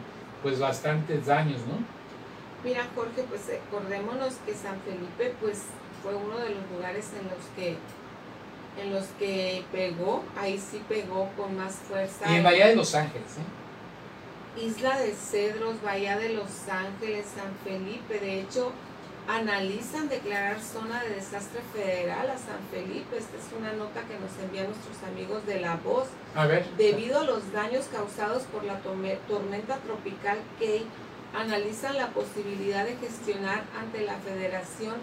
pues 0.43 0.59
bastantes 0.59 1.25
daños, 1.25 1.59
¿no? 1.67 1.77
Mira 2.63 2.85
Jorge, 2.93 3.23
pues 3.29 3.43
acordémonos 3.67 4.33
que 4.45 4.53
San 4.53 4.79
Felipe 4.81 5.33
pues 5.39 5.63
fue 6.03 6.15
uno 6.15 6.37
de 6.37 6.49
los 6.49 6.69
lugares 6.71 7.11
en 7.17 7.29
los 7.29 7.45
que 7.55 7.77
en 8.81 8.93
los 8.93 9.05
que 9.17 9.63
pegó, 9.71 10.23
ahí 10.37 10.57
sí 10.57 10.81
pegó 10.87 11.29
con 11.35 11.57
más 11.57 11.75
fuerza. 11.75 12.31
Y 12.31 12.35
en 12.37 12.43
Bahía 12.43 12.67
de 12.67 12.75
Los 12.75 12.95
Ángeles, 12.95 13.37
¿eh? 13.37 14.61
Isla 14.61 14.97
de 14.99 15.13
Cedros, 15.13 15.81
Bahía 15.81 16.17
de 16.17 16.29
Los 16.29 16.69
Ángeles, 16.69 17.25
San 17.35 17.53
Felipe, 17.63 18.19
de 18.19 18.41
hecho, 18.41 18.71
analizan 19.29 20.09
declarar 20.09 20.59
zona 20.59 21.03
de 21.03 21.11
desastre 21.11 21.61
federal 21.71 22.29
a 22.31 22.37
San 22.37 22.59
Felipe. 22.71 23.17
Esta 23.17 23.37
es 23.37 23.53
una 23.57 23.73
nota 23.73 24.01
que 24.01 24.17
nos 24.17 24.35
envían 24.43 24.65
nuestros 24.65 25.03
amigos 25.03 25.45
de 25.45 25.59
La 25.59 25.75
Voz. 25.75 26.07
A 26.33 26.47
ver. 26.47 26.65
Debido 26.77 27.19
a 27.19 27.23
los 27.23 27.51
daños 27.51 27.85
causados 27.91 28.43
por 28.43 28.63
la 28.63 28.79
tormenta 28.79 29.77
tropical 29.77 30.39
Kay, 30.57 30.83
analizan 31.35 31.95
la 31.97 32.07
posibilidad 32.07 32.85
de 32.85 32.95
gestionar 32.95 33.63
ante 33.79 34.01
la 34.01 34.15
Federación 34.15 34.95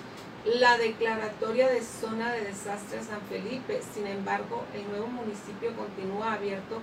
la 0.45 0.77
declaratoria 0.77 1.69
de 1.69 1.83
zona 1.83 2.33
de 2.33 2.47
desastre 2.47 3.03
San 3.05 3.21
Felipe. 3.29 3.81
Sin 3.95 4.09
embargo, 4.09 4.65
el 4.75 4.89
nuevo 4.89 5.07
municipio 5.07 5.73
continúa 5.77 6.33
abierto 6.33 6.81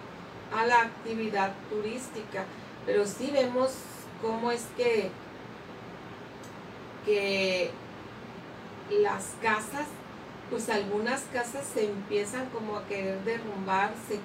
a 0.55 0.65
la 0.65 0.81
actividad 0.81 1.51
turística. 1.69 2.45
Pero 2.85 3.05
sí 3.05 3.31
vemos 3.31 3.71
cómo 4.21 4.51
es 4.51 4.65
que, 4.77 5.11
que 7.05 7.71
las 8.89 9.35
casas, 9.41 9.87
pues 10.49 10.69
algunas 10.69 11.21
casas 11.33 11.65
se 11.73 11.85
empiezan 11.85 12.49
como 12.49 12.77
a 12.77 12.85
querer 12.87 13.23
derrumbarse, 13.23 14.19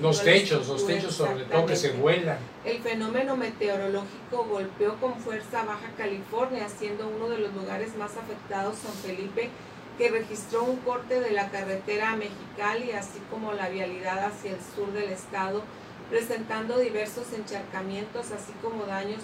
los 0.00 0.22
techos, 0.22 0.68
los 0.68 0.86
techos 0.86 1.14
sobre 1.14 1.44
todo 1.44 1.66
que 1.66 1.76
se 1.76 1.92
vuelan. 1.92 2.36
El 2.64 2.78
fenómeno 2.80 3.36
meteorológico 3.36 4.44
golpeó 4.44 4.96
con 4.96 5.14
fuerza 5.16 5.64
Baja 5.64 5.90
California, 5.96 6.68
siendo 6.68 7.08
uno 7.08 7.28
de 7.28 7.38
los 7.38 7.54
lugares 7.54 7.96
más 7.96 8.16
afectados 8.16 8.76
San 8.76 8.92
Felipe, 8.92 9.48
que 9.96 10.10
registró 10.10 10.64
un 10.64 10.76
corte 10.78 11.20
de 11.20 11.30
la 11.30 11.50
carretera 11.50 12.12
a 12.12 12.16
Mexicali, 12.16 12.92
así 12.92 13.18
como 13.30 13.52
la 13.52 13.68
vialidad 13.68 14.26
hacia 14.26 14.52
el 14.52 14.60
sur 14.76 14.92
del 14.92 15.10
estado, 15.10 15.62
presentando 16.10 16.78
diversos 16.78 17.32
encharcamientos, 17.32 18.30
así 18.32 18.52
como 18.60 18.84
daños 18.84 19.22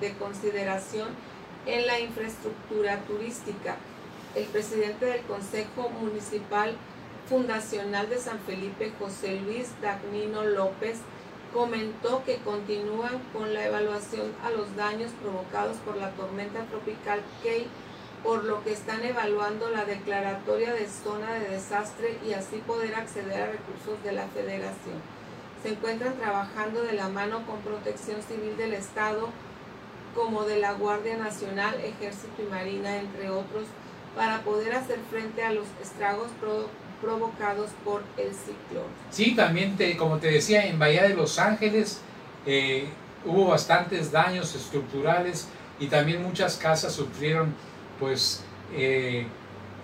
de 0.00 0.12
consideración 0.14 1.08
en 1.66 1.86
la 1.86 2.00
infraestructura 2.00 3.00
turística. 3.00 3.76
El 4.34 4.44
presidente 4.44 5.06
del 5.06 5.22
Consejo 5.22 5.90
Municipal 6.00 6.76
fundacional 7.28 8.08
de 8.08 8.18
San 8.18 8.38
Felipe, 8.40 8.92
José 8.98 9.40
Luis 9.40 9.68
Dagnino 9.82 10.44
López, 10.44 10.98
comentó 11.52 12.22
que 12.24 12.36
continúan 12.38 13.18
con 13.32 13.52
la 13.54 13.66
evaluación 13.66 14.32
a 14.44 14.50
los 14.50 14.76
daños 14.76 15.10
provocados 15.22 15.76
por 15.78 15.96
la 15.96 16.10
tormenta 16.10 16.64
tropical 16.64 17.20
Kay, 17.42 17.66
por 18.22 18.44
lo 18.44 18.62
que 18.62 18.72
están 18.72 19.04
evaluando 19.04 19.70
la 19.70 19.84
declaratoria 19.84 20.72
de 20.72 20.88
zona 20.88 21.32
de 21.34 21.48
desastre 21.48 22.18
y 22.26 22.32
así 22.32 22.56
poder 22.58 22.94
acceder 22.94 23.42
a 23.42 23.52
recursos 23.52 24.02
de 24.04 24.12
la 24.12 24.26
federación. 24.28 25.00
Se 25.62 25.70
encuentran 25.70 26.16
trabajando 26.16 26.82
de 26.82 26.92
la 26.92 27.08
mano 27.08 27.46
con 27.46 27.60
Protección 27.60 28.20
Civil 28.22 28.56
del 28.56 28.74
Estado, 28.74 29.30
como 30.16 30.44
de 30.44 30.58
la 30.58 30.72
Guardia 30.72 31.16
Nacional, 31.16 31.76
Ejército 31.76 32.42
y 32.42 32.50
Marina, 32.50 32.96
entre 32.96 33.30
otros, 33.30 33.64
para 34.16 34.40
poder 34.40 34.74
hacer 34.74 34.98
frente 35.10 35.44
a 35.44 35.52
los 35.52 35.66
estragos 35.80 36.28
provocados 37.00 37.70
por 37.84 38.02
el 38.16 38.32
ciclón. 38.32 38.86
Sí, 39.10 39.36
también, 39.36 39.76
te, 39.76 39.96
como 39.96 40.16
te 40.18 40.30
decía, 40.30 40.66
en 40.66 40.78
Bahía 40.78 41.02
de 41.02 41.14
Los 41.14 41.38
Ángeles 41.38 42.00
eh, 42.46 42.88
hubo 43.26 43.48
bastantes 43.48 44.10
daños 44.10 44.54
estructurales 44.54 45.48
y 45.78 45.88
también 45.88 46.22
muchas 46.22 46.56
casas 46.56 46.94
sufrieron 46.94 47.54
pues 48.00 48.42
eh, 48.74 49.26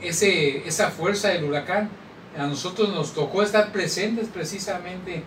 ese, 0.00 0.66
esa 0.66 0.90
fuerza 0.90 1.28
del 1.28 1.44
huracán. 1.44 1.90
A 2.36 2.46
nosotros 2.46 2.88
nos 2.88 3.12
tocó 3.12 3.42
estar 3.42 3.72
presentes 3.72 4.28
precisamente 4.28 5.22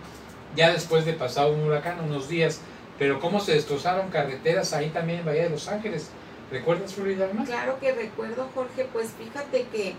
ya 0.56 0.72
después 0.72 1.04
de 1.04 1.12
pasado 1.12 1.52
un 1.52 1.62
huracán, 1.62 2.00
unos 2.02 2.28
días, 2.28 2.60
pero 2.98 3.20
cómo 3.20 3.40
se 3.40 3.54
destrozaron 3.54 4.10
carreteras 4.10 4.72
ahí 4.72 4.90
también 4.90 5.20
en 5.20 5.26
Bahía 5.26 5.44
de 5.44 5.50
Los 5.50 5.68
Ángeles. 5.68 6.10
¿Recuerdas, 6.50 6.94
Florida? 6.94 7.28
Claro 7.44 7.78
que 7.80 7.92
recuerdo, 7.92 8.48
Jorge, 8.54 8.88
pues 8.92 9.10
fíjate 9.18 9.66
que 9.68 9.94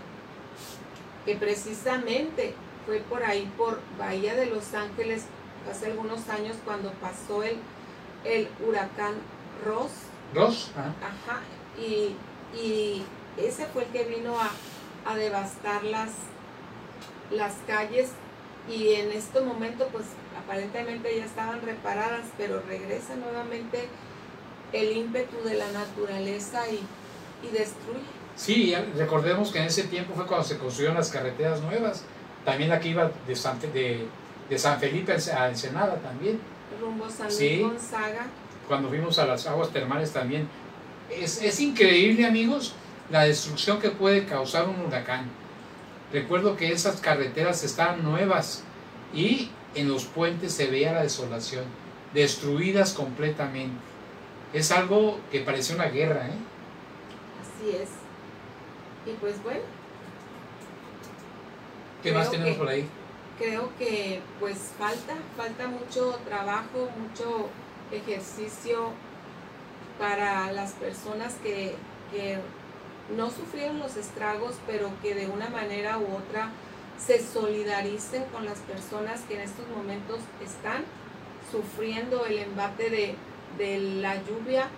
que 1.28 1.36
precisamente 1.36 2.54
fue 2.86 3.00
por 3.00 3.22
ahí, 3.22 3.52
por 3.58 3.80
Bahía 3.98 4.34
de 4.34 4.46
Los 4.46 4.72
Ángeles, 4.72 5.24
hace 5.70 5.88
algunos 5.88 6.26
años 6.30 6.56
cuando 6.64 6.90
pasó 6.92 7.42
el, 7.42 7.58
el 8.24 8.48
huracán 8.66 9.12
Ross. 9.62 9.90
Ross, 10.34 10.70
ajá. 10.74 11.40
y, 11.78 12.14
ese 13.36 13.66
fue 13.66 13.84
el 13.84 13.90
que 13.90 14.04
vino 14.04 14.36
a, 14.40 15.14
devastar 15.16 15.84
las, 15.84 16.12
las 17.30 17.56
calles 17.66 18.12
y 18.68 18.94
en 18.94 19.12
este 19.12 19.40
momento 19.40 19.88
pues 19.92 20.04
aparentemente 20.42 21.16
ya 21.16 21.24
estaban 21.24 21.60
reparadas, 21.62 22.26
pero 22.36 22.62
regresa 22.66 23.16
nuevamente 23.16 23.88
el 24.72 24.96
ímpetu 24.96 25.36
de 25.44 25.54
la 25.54 25.70
naturaleza 25.72 26.68
y, 26.70 26.80
y 27.46 27.50
destruye. 27.50 28.00
Sí, 28.36 28.74
recordemos 28.96 29.50
que 29.50 29.58
en 29.58 29.64
ese 29.64 29.84
tiempo 29.84 30.14
fue 30.14 30.26
cuando 30.26 30.46
se 30.46 30.58
construyeron 30.58 30.96
las 30.96 31.10
carreteras 31.10 31.60
nuevas. 31.60 32.04
También 32.44 32.72
aquí 32.72 32.90
iba 32.90 33.10
de 33.26 33.36
San, 33.36 33.60
de, 33.60 34.06
de 34.48 34.58
San 34.58 34.78
Felipe 34.78 35.12
a 35.12 35.48
Ensenada 35.48 35.96
también. 35.96 36.40
Rumbo 36.80 37.10
San 37.10 37.26
Luis 37.26 37.60
Gonzaga. 37.60 38.26
Cuando 38.68 38.88
fuimos 38.88 39.18
a 39.18 39.26
las 39.26 39.46
aguas 39.46 39.70
termales 39.70 40.12
también. 40.12 40.48
Es, 41.10 41.42
es 41.42 41.58
increíble, 41.60 42.26
amigos, 42.26 42.74
la 43.10 43.24
destrucción 43.24 43.80
que 43.80 43.90
puede 43.90 44.26
causar 44.26 44.68
un 44.68 44.80
huracán. 44.82 45.24
Recuerdo 46.12 46.56
que 46.56 46.72
esas 46.72 47.00
carreteras 47.00 47.64
estaban 47.64 48.02
nuevas 48.02 48.62
y 49.14 49.50
en 49.74 49.88
los 49.88 50.04
puentes 50.04 50.52
se 50.52 50.66
veía 50.66 50.92
la 50.92 51.02
desolación, 51.02 51.64
destruidas 52.14 52.94
completamente. 52.94 53.78
Es 54.52 54.72
algo 54.72 55.18
que 55.30 55.40
parecía 55.40 55.76
una 55.76 55.86
guerra, 55.86 56.26
¿eh? 56.26 56.38
Así 57.40 57.76
es. 57.76 57.90
Y 59.06 59.14
pues 59.20 59.42
bueno. 59.42 59.60
¿Qué 62.02 62.12
más 62.12 62.30
tenemos 62.30 62.56
por 62.56 62.68
ahí? 62.68 62.88
Creo 63.38 63.70
que 63.78 64.20
pues 64.40 64.72
falta, 64.78 65.14
falta 65.36 65.68
mucho 65.68 66.18
trabajo, 66.26 66.88
mucho 66.98 67.48
ejercicio 67.92 68.90
para 69.98 70.52
las 70.52 70.72
personas 70.72 71.34
que, 71.42 71.74
que 72.10 72.38
no 73.16 73.30
sufrieron 73.30 73.78
los 73.78 73.96
estragos, 73.96 74.56
pero 74.66 74.90
que 75.02 75.14
de 75.14 75.26
una 75.26 75.48
manera 75.48 75.98
u 75.98 76.16
otra 76.16 76.50
se 76.98 77.24
solidaricen 77.24 78.24
con 78.26 78.44
las 78.44 78.58
personas 78.58 79.20
que 79.22 79.34
en 79.34 79.42
estos 79.42 79.66
momentos 79.68 80.20
están 80.44 80.84
sufriendo 81.50 82.26
el 82.26 82.38
embate 82.38 82.90
de, 82.90 83.14
de 83.56 83.78
la 83.78 84.16
lluvia 84.16 84.68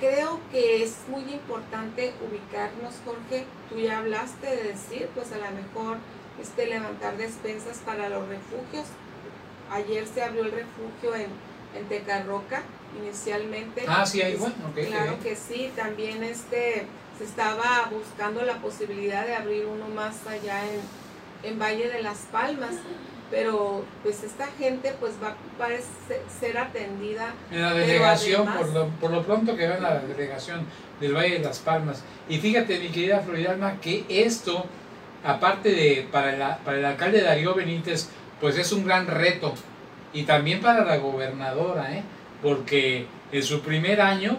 creo 0.00 0.40
que 0.50 0.82
es 0.82 0.96
muy 1.08 1.22
importante 1.32 2.14
ubicarnos, 2.26 2.94
Jorge. 3.04 3.44
Tú 3.68 3.78
ya 3.78 3.98
hablaste 3.98 4.46
de 4.46 4.62
decir, 4.64 5.08
pues 5.14 5.30
a 5.32 5.38
lo 5.38 5.50
mejor 5.50 5.98
este, 6.40 6.66
levantar 6.66 7.16
despensas 7.16 7.78
para 7.84 8.08
los 8.08 8.26
refugios. 8.26 8.86
Ayer 9.70 10.06
se 10.06 10.22
abrió 10.22 10.42
el 10.42 10.50
refugio 10.50 11.14
en, 11.14 11.28
en 11.78 11.88
Tecarroca 11.88 12.62
inicialmente. 13.00 13.84
Ah, 13.86 14.04
sí, 14.04 14.20
ahí 14.22 14.36
bueno, 14.36 14.56
Claro 14.74 15.20
que 15.22 15.36
sí, 15.36 15.70
también 15.76 16.24
este, 16.24 16.86
se 17.20 17.26
estaba 17.26 17.90
buscando 17.92 18.40
la 18.42 18.56
posibilidad 18.62 19.26
de 19.26 19.34
abrir 19.34 19.66
uno 19.66 19.88
más 19.94 20.26
allá 20.26 20.62
en, 20.64 21.50
en 21.50 21.58
Valle 21.58 21.90
de 21.90 22.02
las 22.02 22.20
Palmas 22.32 22.76
pero 23.30 23.84
pues 24.02 24.24
esta 24.24 24.48
gente 24.58 24.92
pues 24.98 25.12
va 25.22 25.36
a 25.64 26.40
ser 26.40 26.58
atendida. 26.58 27.32
En 27.52 27.62
la 27.62 27.74
delegación, 27.74 28.44
por, 28.44 28.68
lo, 28.70 28.88
por 28.88 29.10
lo 29.12 29.22
pronto 29.22 29.56
que 29.56 29.68
va 29.68 29.76
en 29.76 29.82
la 29.84 30.00
delegación 30.00 30.66
del 31.00 31.14
Valle 31.14 31.38
de 31.38 31.44
las 31.44 31.60
Palmas. 31.60 32.02
Y 32.28 32.38
fíjate, 32.38 32.80
mi 32.80 32.88
querida 32.88 33.20
Floridalma, 33.20 33.80
que 33.80 34.04
esto, 34.08 34.66
aparte 35.24 35.70
de 35.70 36.08
para, 36.10 36.58
para 36.58 36.78
el 36.78 36.84
alcalde 36.84 37.22
Darío 37.22 37.54
Benítez, 37.54 38.08
pues 38.40 38.58
es 38.58 38.72
un 38.72 38.84
gran 38.84 39.06
reto. 39.06 39.54
Y 40.12 40.24
también 40.24 40.60
para 40.60 40.84
la 40.84 40.96
gobernadora, 40.96 41.96
¿eh? 41.96 42.02
porque 42.42 43.06
en 43.30 43.42
su 43.44 43.60
primer 43.60 44.00
año 44.00 44.38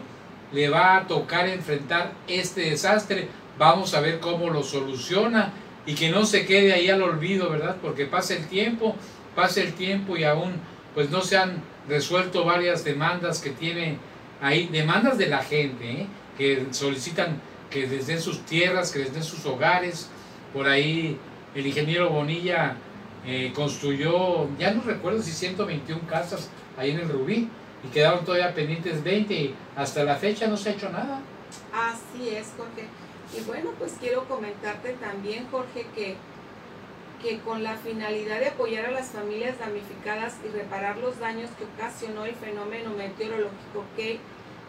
le 0.52 0.70
va 0.70 0.97
a 0.97 1.08
tocar 1.08 1.47
enfrentar 1.47 2.14
este 2.28 2.70
desastre. 2.70 3.28
Vamos 3.58 3.93
a 3.93 4.02
ver 4.02 4.20
cómo 4.20 4.49
lo 4.49 4.64
soluciona 4.64 5.54
y 5.86 5.95
que 5.95 6.10
no 6.10 6.26
se 6.26 6.45
quede 6.45 6.74
ahí 6.74 6.89
al 6.89 7.02
olvido, 7.02 7.49
¿verdad? 7.49 7.78
Porque 7.82 8.06
pasa 8.06 8.34
el 8.36 8.47
tiempo, 8.47 8.95
pasa 9.36 9.62
el 9.62 9.74
tiempo 9.74 10.18
y 10.18 10.24
aún 10.24 10.54
pues 10.93 11.10
no 11.10 11.22
se 11.22 11.38
han 11.38 11.64
resuelto 11.88 12.45
varias 12.45 12.84
demandas 12.84 13.39
que 13.39 13.49
tiene 13.49 13.97
ahí, 14.41 14.68
demandas 14.68 15.18
de 15.18 15.28
la 15.28 15.43
gente, 15.43 15.91
¿eh? 15.91 16.08
que 16.38 16.68
solicitan 16.72 17.41
que 17.70 17.88
les 17.88 18.08
den 18.08 18.22
sus 18.22 18.45
tierras, 18.45 18.91
que 18.91 18.99
les 18.99 19.14
den 19.14 19.24
sus 19.24 19.45
hogares. 19.45 20.10
Por 20.54 20.68
ahí 20.68 21.18
el 21.56 21.66
ingeniero 21.66 22.10
Bonilla 22.10 22.76
eh, 23.26 23.52
construyó, 23.56 24.49
ya 24.58 24.74
no 24.74 24.82
recuerdo 24.84 25.22
si 25.22 25.32
121 25.32 26.02
casas 26.08 26.49
ahí 26.78 26.91
en 26.91 26.99
el 26.99 27.10
Rubí 27.10 27.47
y 27.84 27.88
quedaron 27.88 28.23
todavía 28.25 28.53
pendientes 28.53 29.03
20 29.03 29.34
y 29.34 29.55
hasta 29.75 30.03
la 30.03 30.15
fecha 30.15 30.47
no 30.47 30.57
se 30.57 30.69
ha 30.69 30.73
hecho 30.73 30.89
nada. 30.89 31.21
Así 31.73 32.29
es, 32.29 32.51
Jorge. 32.57 32.88
Y 33.38 33.41
bueno, 33.45 33.71
pues 33.79 33.95
quiero 33.99 34.25
comentarte 34.25 34.93
también, 34.93 35.47
Jorge, 35.49 35.88
que, 35.95 36.15
que 37.21 37.39
con 37.39 37.63
la 37.63 37.77
finalidad 37.77 38.39
de 38.39 38.49
apoyar 38.49 38.86
a 38.86 38.91
las 38.91 39.07
familias 39.07 39.57
damnificadas 39.57 40.36
y 40.45 40.49
reparar 40.49 40.97
los 40.97 41.19
daños 41.19 41.49
que 41.57 41.65
ocasionó 41.65 42.25
el 42.25 42.36
fenómeno 42.36 42.91
meteorológico 42.91 43.86
que 43.95 44.19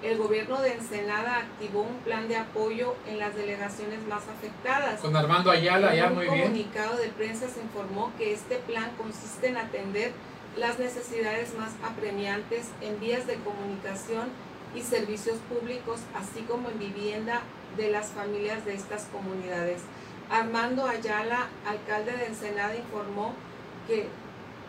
el 0.02 0.18
gobierno 0.18 0.60
de 0.60 0.72
Ensenada 0.72 1.38
activó 1.38 1.82
un 1.82 1.98
plan 1.98 2.26
de 2.26 2.36
apoyo 2.36 2.96
en 3.06 3.18
las 3.18 3.36
delegaciones 3.36 4.04
más 4.08 4.22
afectadas. 4.28 5.00
Con 5.00 5.14
Armando 5.16 5.50
Ayala, 5.50 5.94
ya 5.94 6.10
muy 6.10 6.24
bien. 6.24 6.34
En 6.34 6.40
un 6.40 6.46
comunicado 6.46 6.96
de 6.96 7.08
prensa 7.08 7.48
se 7.48 7.60
informó 7.60 8.12
que 8.18 8.32
este 8.32 8.56
plan 8.56 8.90
consiste 8.96 9.48
en 9.48 9.58
atender 9.58 10.12
las 10.56 10.78
necesidades 10.78 11.54
más 11.54 11.72
apremiantes 11.82 12.68
en 12.80 13.00
vías 13.00 13.26
de 13.26 13.36
comunicación 13.36 14.28
y 14.74 14.82
servicios 14.82 15.38
públicos, 15.48 16.00
así 16.14 16.42
como 16.42 16.70
en 16.70 16.78
vivienda 16.78 17.42
de 17.76 17.90
las 17.90 18.08
familias 18.08 18.64
de 18.64 18.74
estas 18.74 19.04
comunidades. 19.06 19.82
Armando 20.30 20.86
Ayala, 20.86 21.48
alcalde 21.66 22.16
de 22.16 22.26
Ensenada, 22.26 22.74
informó 22.76 23.34
que, 23.86 24.06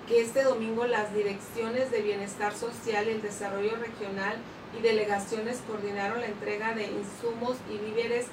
que 0.07 0.21
este 0.21 0.43
domingo 0.43 0.85
las 0.85 1.13
direcciones 1.13 1.91
de 1.91 2.01
bienestar 2.01 2.53
social 2.53 3.07
el 3.07 3.21
desarrollo 3.21 3.75
regional 3.77 4.37
y 4.77 4.81
delegaciones 4.81 5.61
coordinaron 5.67 6.21
la 6.21 6.27
entrega 6.27 6.73
de 6.73 6.85
insumos 6.85 7.57
y 7.69 7.77
víveres 7.77 8.25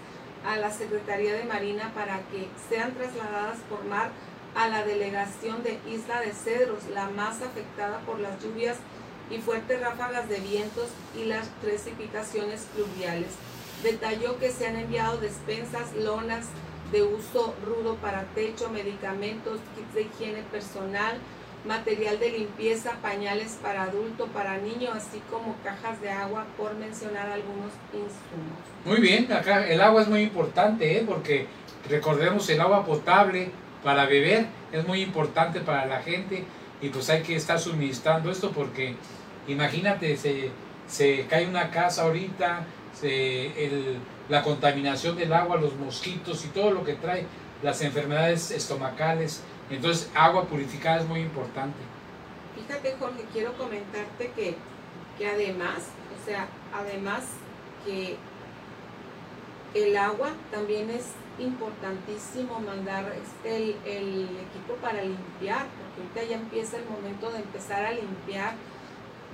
a 0.47 0.57
la 0.57 0.71
Secretaría 0.71 1.35
de 1.35 1.45
Marina 1.45 1.93
para 1.95 2.21
que 2.31 2.49
sean 2.69 2.95
trasladadas 2.95 3.59
por 3.69 3.85
mar 3.85 4.11
a 4.55 4.69
la 4.69 4.85
delegación 4.85 5.63
de 5.63 5.79
Isla 5.89 6.21
de 6.21 6.33
Cedros, 6.33 6.89
la 6.93 7.09
más 7.11 7.43
afectada 7.43 8.01
por 8.01 8.21
las 8.21 8.43
lluvias 8.43 8.79
y 9.31 9.39
fuertes 9.39 9.81
ráfagas 9.81 10.29
de 10.29 10.41
vientos 10.41 10.89
y 11.17 11.25
las 11.25 11.47
precipitaciones 11.63 12.67
pluviales. 12.75 13.31
Detalló 13.83 14.39
que 14.39 14.51
se 14.51 14.67
han 14.67 14.77
enviado 14.77 15.19
despensas, 15.19 15.95
lonas 15.95 16.47
de 16.93 17.03
uso 17.03 17.55
rudo 17.65 17.95
para 17.97 18.25
techo, 18.35 18.69
medicamentos, 18.71 19.61
kits 19.77 19.95
de 19.95 20.03
higiene 20.03 20.43
personal, 20.51 21.17
material 21.65 22.19
de 22.19 22.31
limpieza, 22.31 22.93
pañales 23.03 23.59
para 23.63 23.85
adulto, 23.85 24.27
para 24.29 24.59
niño, 24.59 24.91
así 24.93 25.23
como 25.31 25.55
cajas 25.63 26.01
de 26.01 26.11
agua, 26.11 26.47
por 26.57 26.75
mencionar 26.75 27.31
algunos 27.31 27.73
insumos. 27.93 28.59
Muy 28.85 29.01
bien, 29.01 29.33
acá 29.33 29.67
el 29.67 29.81
agua 29.81 30.03
es 30.03 30.09
muy 30.09 30.23
importante, 30.23 30.99
¿eh? 30.99 31.05
porque 31.07 31.47
recordemos 31.89 32.49
el 32.49 32.61
agua 32.61 32.85
potable 32.85 33.51
para 33.83 34.07
beber 34.07 34.47
es 34.73 34.87
muy 34.87 35.03
importante 35.03 35.61
para 35.61 35.87
la 35.87 36.01
gente 36.03 36.45
y 36.81 36.89
pues 36.89 37.09
hay 37.11 37.23
que 37.23 37.37
estar 37.37 37.59
suministrando 37.59 38.31
esto 38.31 38.51
porque 38.51 38.97
imagínate, 39.49 40.17
se, 40.17 40.51
se 40.87 41.27
cae 41.27 41.47
una 41.47 41.71
casa 41.71 42.03
ahorita, 42.03 42.67
se, 42.93 43.65
el, 43.65 43.99
la 44.29 44.43
contaminación 44.43 45.17
del 45.17 45.33
agua, 45.33 45.57
los 45.57 45.75
mosquitos 45.77 46.45
y 46.45 46.49
todo 46.49 46.71
lo 46.71 46.85
que 46.85 46.95
trae, 46.95 47.27
las 47.63 47.83
enfermedades 47.83 48.51
estomacales, 48.51 49.43
entonces, 49.71 50.11
agua 50.15 50.45
purificada 50.47 50.99
es 51.01 51.07
muy 51.07 51.21
importante. 51.21 51.79
Fíjate, 52.57 52.97
Jorge, 52.99 53.25
quiero 53.33 53.57
comentarte 53.57 54.33
que, 54.35 54.57
que 55.17 55.27
además, 55.27 55.87
o 56.21 56.27
sea, 56.27 56.49
además 56.75 57.23
que 57.87 58.17
el 59.75 59.97
agua 59.97 60.31
también 60.51 60.91
es 60.91 61.13
importantísimo 61.41 62.61
mandar 62.61 63.13
este, 63.21 63.57
el, 63.57 63.77
el, 63.85 64.23
equipo 64.23 64.75
para 64.81 65.03
limpiar, 65.03 65.67
porque 65.67 66.21
ahorita 66.21 66.31
ya 66.31 66.37
empieza 66.37 66.77
el 66.77 66.85
momento 66.85 67.31
de 67.31 67.39
empezar 67.39 67.85
a 67.85 67.93
limpiar 67.93 68.55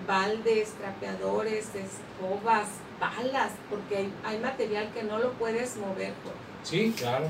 baldes, 0.06 0.72
trapeadores, 0.74 1.70
escobas, 1.74 2.68
palas, 3.00 3.52
porque 3.70 3.96
hay, 3.96 4.12
hay 4.24 4.38
material 4.38 4.90
que 4.92 5.02
no 5.02 5.18
lo 5.18 5.32
puedes 5.32 5.76
mover. 5.76 6.12
Jorge. 6.22 6.38
Sí, 6.62 6.94
claro. 6.96 7.26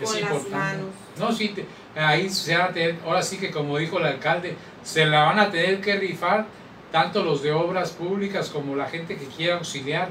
Es 0.00 0.10
con 0.10 0.18
importante. 0.18 0.50
las 0.50 0.60
manos. 0.60 0.90
No, 1.18 1.32
sí, 1.32 1.48
te, 1.48 1.66
ahí 1.98 2.28
se 2.28 2.56
van 2.56 2.70
a 2.70 2.72
tener, 2.72 2.96
ahora 3.04 3.22
sí 3.22 3.38
que 3.38 3.50
como 3.50 3.78
dijo 3.78 3.98
el 3.98 4.06
alcalde, 4.06 4.56
se 4.82 5.06
la 5.06 5.24
van 5.24 5.38
a 5.38 5.50
tener 5.50 5.80
que 5.80 5.96
rifar 5.96 6.46
tanto 6.92 7.22
los 7.22 7.42
de 7.42 7.52
obras 7.52 7.92
públicas 7.92 8.50
como 8.50 8.76
la 8.76 8.86
gente 8.86 9.16
que 9.16 9.26
quiera 9.26 9.56
auxiliar, 9.56 10.10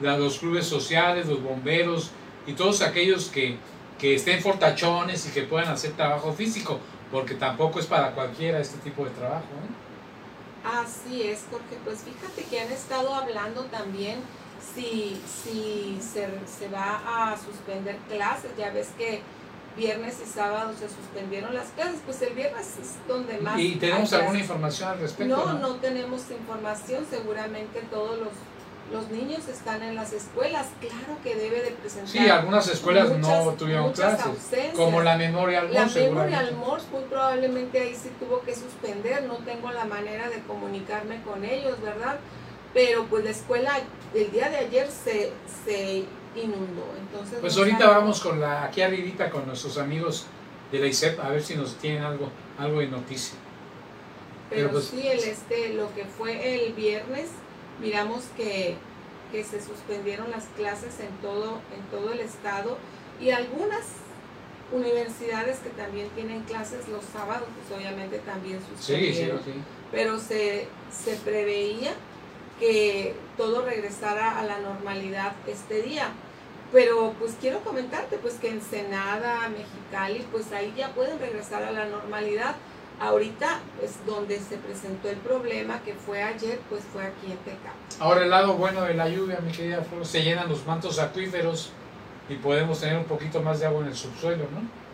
los 0.00 0.38
clubes 0.38 0.66
sociales, 0.66 1.26
los 1.26 1.42
bomberos 1.42 2.10
y 2.46 2.52
todos 2.52 2.82
aquellos 2.82 3.26
que, 3.26 3.56
que 3.98 4.14
estén 4.14 4.40
fortachones 4.40 5.26
y 5.26 5.30
que 5.30 5.42
puedan 5.42 5.68
hacer 5.68 5.92
trabajo 5.92 6.32
físico, 6.32 6.78
porque 7.10 7.34
tampoco 7.34 7.80
es 7.80 7.86
para 7.86 8.12
cualquiera 8.12 8.60
este 8.60 8.78
tipo 8.78 9.04
de 9.04 9.10
trabajo. 9.10 9.44
¿eh? 9.44 9.86
Así 10.64 11.22
es, 11.22 11.44
porque 11.50 11.76
pues 11.84 12.00
fíjate 12.00 12.42
que 12.44 12.60
han 12.60 12.72
estado 12.72 13.14
hablando 13.14 13.64
también 13.64 14.20
si, 14.74 15.20
si 15.26 15.98
se, 16.00 16.28
se 16.46 16.68
va 16.68 17.30
a 17.30 17.36
suspender 17.36 17.96
clases, 18.08 18.50
ya 18.58 18.70
ves 18.70 18.88
que 18.98 19.22
viernes 19.76 20.18
y 20.24 20.28
sábado 20.28 20.72
se 20.78 20.88
suspendieron 20.88 21.54
las 21.54 21.68
clases, 21.68 22.00
pues 22.04 22.20
el 22.22 22.34
viernes 22.34 22.66
es 22.80 22.94
donde 23.06 23.38
más... 23.38 23.58
¿Y 23.60 23.76
tenemos 23.76 24.12
alguna 24.12 24.38
información 24.38 24.88
al 24.90 25.00
respecto? 25.00 25.36
No, 25.36 25.52
no, 25.52 25.58
no 25.58 25.74
tenemos 25.76 26.22
información, 26.30 27.06
seguramente 27.08 27.80
todos 27.90 28.18
los, 28.18 28.30
los 28.92 29.08
niños 29.10 29.48
están 29.48 29.82
en 29.82 29.94
las 29.94 30.12
escuelas, 30.12 30.68
claro 30.80 31.18
que 31.22 31.34
debe 31.34 31.62
de 31.62 31.70
presentar... 31.72 32.08
Sí, 32.08 32.28
algunas 32.28 32.68
escuelas 32.68 33.08
muchas, 33.08 33.44
no 33.44 33.52
tuvieron 33.52 33.92
clases, 33.92 34.26
ausencias. 34.26 34.74
como 34.74 35.02
la 35.02 35.16
Memorial 35.16 35.68
Morse. 35.68 36.00
La 36.00 36.06
Memorial 36.06 36.54
Morse 36.54 36.86
muy 36.92 37.02
probablemente 37.04 37.80
ahí 37.80 37.94
sí 37.94 38.10
tuvo 38.20 38.42
que 38.42 38.54
suspender, 38.54 39.24
no 39.24 39.36
tengo 39.38 39.70
la 39.72 39.84
manera 39.84 40.28
de 40.28 40.40
comunicarme 40.42 41.20
con 41.22 41.44
ellos, 41.44 41.80
¿verdad? 41.82 42.18
Pero 42.72 43.06
pues 43.06 43.24
la 43.24 43.30
escuela 43.30 43.80
el 44.14 44.30
día 44.30 44.50
de 44.50 44.58
ayer 44.58 44.88
se, 44.88 45.32
se 45.64 46.04
inundó. 46.36 46.86
Entonces, 46.98 47.38
pues 47.40 47.56
ahorita 47.56 47.88
vamos 47.88 48.20
con 48.20 48.40
la, 48.40 48.64
aquí 48.64 48.82
arribita 48.82 49.30
con 49.30 49.46
nuestros 49.46 49.78
amigos 49.78 50.26
de 50.70 50.78
la 50.78 50.86
ICEP 50.86 51.18
a 51.20 51.30
ver 51.30 51.42
si 51.42 51.56
nos 51.56 51.76
tienen 51.76 52.04
algo, 52.04 52.30
algo 52.58 52.80
de 52.80 52.88
noticia. 52.88 53.36
Pero, 54.50 54.68
Pero 54.68 54.72
pues, 54.72 54.84
sí, 54.86 55.08
el 55.08 55.18
este, 55.18 55.74
lo 55.74 55.92
que 55.94 56.04
fue 56.04 56.66
el 56.66 56.72
viernes, 56.74 57.30
miramos 57.80 58.24
que, 58.36 58.76
que 59.32 59.44
se 59.44 59.62
suspendieron 59.62 60.30
las 60.30 60.44
clases 60.56 61.00
en 61.00 61.10
todo, 61.22 61.60
en 61.74 61.82
todo 61.90 62.12
el 62.12 62.20
estado 62.20 62.78
y 63.20 63.30
algunas 63.30 63.84
universidades 64.72 65.58
que 65.58 65.70
también 65.70 66.08
tienen 66.10 66.42
clases 66.42 66.88
los 66.88 67.04
sábados, 67.04 67.48
pues 67.56 67.78
obviamente 67.78 68.18
también 68.18 68.58
suspendieron. 68.60 69.38
Sí, 69.38 69.44
sí, 69.44 69.52
sí. 69.52 69.60
Pero 69.92 70.18
se, 70.18 70.68
se 70.90 71.16
preveía 71.16 71.92
que 72.58 73.14
todo 73.36 73.64
regresara 73.64 74.38
a 74.38 74.44
la 74.44 74.58
normalidad 74.58 75.32
este 75.46 75.82
día. 75.82 76.08
Pero 76.72 77.14
pues 77.18 77.36
quiero 77.40 77.60
comentarte 77.60 78.16
pues 78.18 78.34
que 78.34 78.48
en 78.48 78.60
Senada, 78.60 79.48
Mexicali, 79.48 80.26
pues 80.32 80.50
ahí 80.52 80.74
ya 80.76 80.88
pueden 80.94 81.18
regresar 81.18 81.62
a 81.62 81.70
la 81.70 81.86
normalidad. 81.86 82.56
Ahorita 82.98 83.60
es 83.82 84.04
donde 84.06 84.38
se 84.40 84.56
presentó 84.56 85.10
el 85.10 85.18
problema 85.18 85.82
que 85.82 85.94
fue 85.94 86.22
ayer, 86.22 86.58
pues 86.70 86.82
fue 86.92 87.04
aquí 87.04 87.26
en 87.26 87.36
Tecate. 87.38 88.00
Ahora 88.00 88.22
el 88.22 88.30
lado 88.30 88.54
bueno 88.54 88.82
de 88.82 88.94
la 88.94 89.08
lluvia, 89.08 89.38
mi 89.40 89.52
querida 89.52 89.82
Flor, 89.82 90.06
se 90.06 90.22
llenan 90.22 90.48
los 90.48 90.66
mantos 90.66 90.98
acuíferos 90.98 91.72
y 92.28 92.36
podemos 92.36 92.80
tener 92.80 92.96
un 92.96 93.04
poquito 93.04 93.42
más 93.42 93.60
de 93.60 93.66
agua 93.66 93.82
en 93.82 93.88
el 93.88 93.96
subsuelo, 93.96 94.44
¿no? 94.44 94.86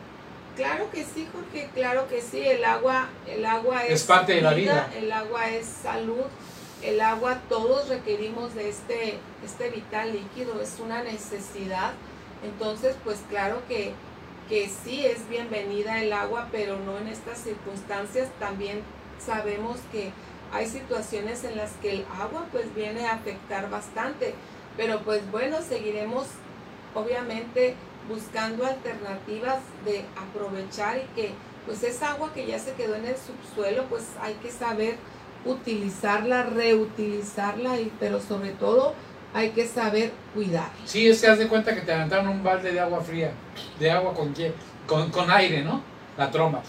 Claro 0.57 0.91
que 0.91 1.05
sí, 1.05 1.27
Jorge, 1.33 1.71
claro 1.73 2.09
que 2.09 2.21
sí, 2.21 2.41
el 2.41 2.65
agua, 2.65 3.09
el 3.27 3.47
agua 3.47 3.87
es, 3.87 3.93
es 3.93 4.05
parte 4.05 4.35
de 4.35 4.43
la 4.43 4.53
vida. 4.53 4.91
El 4.95 5.11
agua 5.11 5.49
es 5.49 5.67
salud, 5.67 6.27
el 6.83 7.01
agua 7.01 7.39
todos 7.49 7.89
requerimos 7.89 8.55
de 8.55 8.69
este, 8.69 9.19
este 9.45 9.71
vital 9.71 10.13
líquido, 10.13 10.61
es 10.61 10.79
una 10.79 11.03
necesidad. 11.05 11.93
Entonces, 12.45 12.97
pues 13.05 13.21
claro 13.31 13.63
que, 13.69 13.95
que 14.49 14.69
sí 14.69 15.05
es 15.05 15.29
bienvenida 15.29 16.03
el 16.03 16.13
agua, 16.13 16.49
pero 16.51 16.79
no 16.79 16.99
en 16.99 17.09
estas 17.09 17.39
circunstancias. 17.39 18.29
También 18.39 18.83
sabemos 19.19 19.79
que 19.91 20.13
hay 20.53 20.67
situaciones 20.67 21.45
en 21.45 21.57
las 21.57 21.73
que 21.83 21.93
el 21.93 22.07
agua 22.21 22.47
pues 22.53 22.75
viene 22.75 23.07
a 23.07 23.15
afectar 23.15 23.71
bastante. 23.71 24.35
Pero 24.77 25.01
pues 25.01 25.29
bueno, 25.31 25.59
seguiremos 25.63 26.27
obviamente 26.95 27.75
buscando 28.09 28.67
alternativas 28.67 29.61
de 29.85 30.05
aprovechar 30.17 30.99
y 30.99 31.07
que 31.15 31.31
pues 31.67 31.83
esa 31.85 32.13
agua 32.13 32.33
que 32.35 32.47
ya 32.47 32.59
se 32.59 32.73
quedó 32.73 32.97
en 32.97 33.07
el 33.07 33.17
subsuelo 33.17 33.85
pues 33.85 34.05
hay 34.21 34.35
que 34.35 34.51
saber 34.51 34.97
utilizarla, 35.45 36.45
reutilizarla, 36.45 37.81
y, 37.81 37.93
pero 37.99 38.21
sobre 38.21 38.51
todo 38.51 38.95
hay 39.35 39.51
que 39.51 39.67
saber 39.67 40.13
cuidar. 40.35 40.71
Sí, 40.85 41.09
es 41.09 41.21
que 41.21 41.27
haz 41.29 41.39
de 41.39 41.49
cuenta 41.49 41.75
que 41.75 41.81
te 41.83 41.93
aventaron 41.93 42.29
un 42.29 42.43
balde 42.43 42.73
de 42.73 42.81
agua 42.81 43.01
fría, 43.01 43.33
de 43.79 43.91
agua 43.91 44.15
con, 44.15 44.35
con, 44.87 45.11
con 45.11 45.31
aire, 45.31 45.63
¿no? 45.63 45.83
La 46.17 46.31
tromba. 46.31 46.63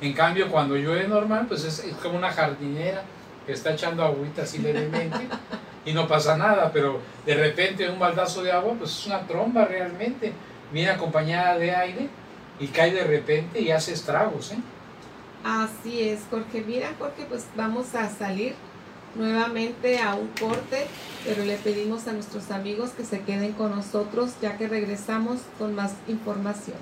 En 0.00 0.12
cambio, 0.12 0.48
cuando 0.50 0.76
llueve 0.76 1.06
normal, 1.06 1.46
pues 1.46 1.64
es, 1.64 1.78
es, 1.80 1.94
como 1.96 2.16
una 2.18 2.30
jardinera 2.30 3.02
que 3.46 3.52
está 3.52 3.72
echando 3.72 4.04
agüita 4.04 4.42
así 4.42 4.58
levemente 4.58 5.18
y 5.84 5.92
no 5.92 6.08
pasa 6.08 6.36
nada, 6.36 6.70
pero 6.72 7.00
de 7.26 7.34
repente 7.34 7.88
un 7.88 7.98
baldazo 7.98 8.42
de 8.42 8.50
agua, 8.50 8.74
pues 8.78 8.90
es 8.90 9.06
una 9.06 9.20
tromba 9.26 9.64
realmente, 9.64 10.32
viene 10.72 10.90
acompañada 10.90 11.58
de 11.58 11.74
aire 11.74 12.08
y 12.58 12.66
cae 12.68 12.92
de 12.92 13.04
repente 13.04 13.60
y 13.60 13.70
hace 13.70 13.92
estragos, 13.92 14.52
¿eh? 14.52 14.58
Así 15.42 16.02
es, 16.02 16.20
Jorge. 16.30 16.62
Mira, 16.66 16.90
Jorge, 16.98 17.24
pues 17.28 17.46
vamos 17.56 17.94
a 17.94 18.08
salir 18.08 18.54
nuevamente 19.14 19.98
a 19.98 20.14
un 20.14 20.28
corte, 20.28 20.86
pero 21.24 21.44
le 21.44 21.56
pedimos 21.56 22.06
a 22.08 22.12
nuestros 22.12 22.50
amigos 22.50 22.90
que 22.90 23.04
se 23.04 23.20
queden 23.20 23.52
con 23.52 23.70
nosotros 23.70 24.32
ya 24.40 24.56
que 24.56 24.68
regresamos 24.68 25.40
con 25.58 25.74
más 25.74 25.92
información. 26.08 26.78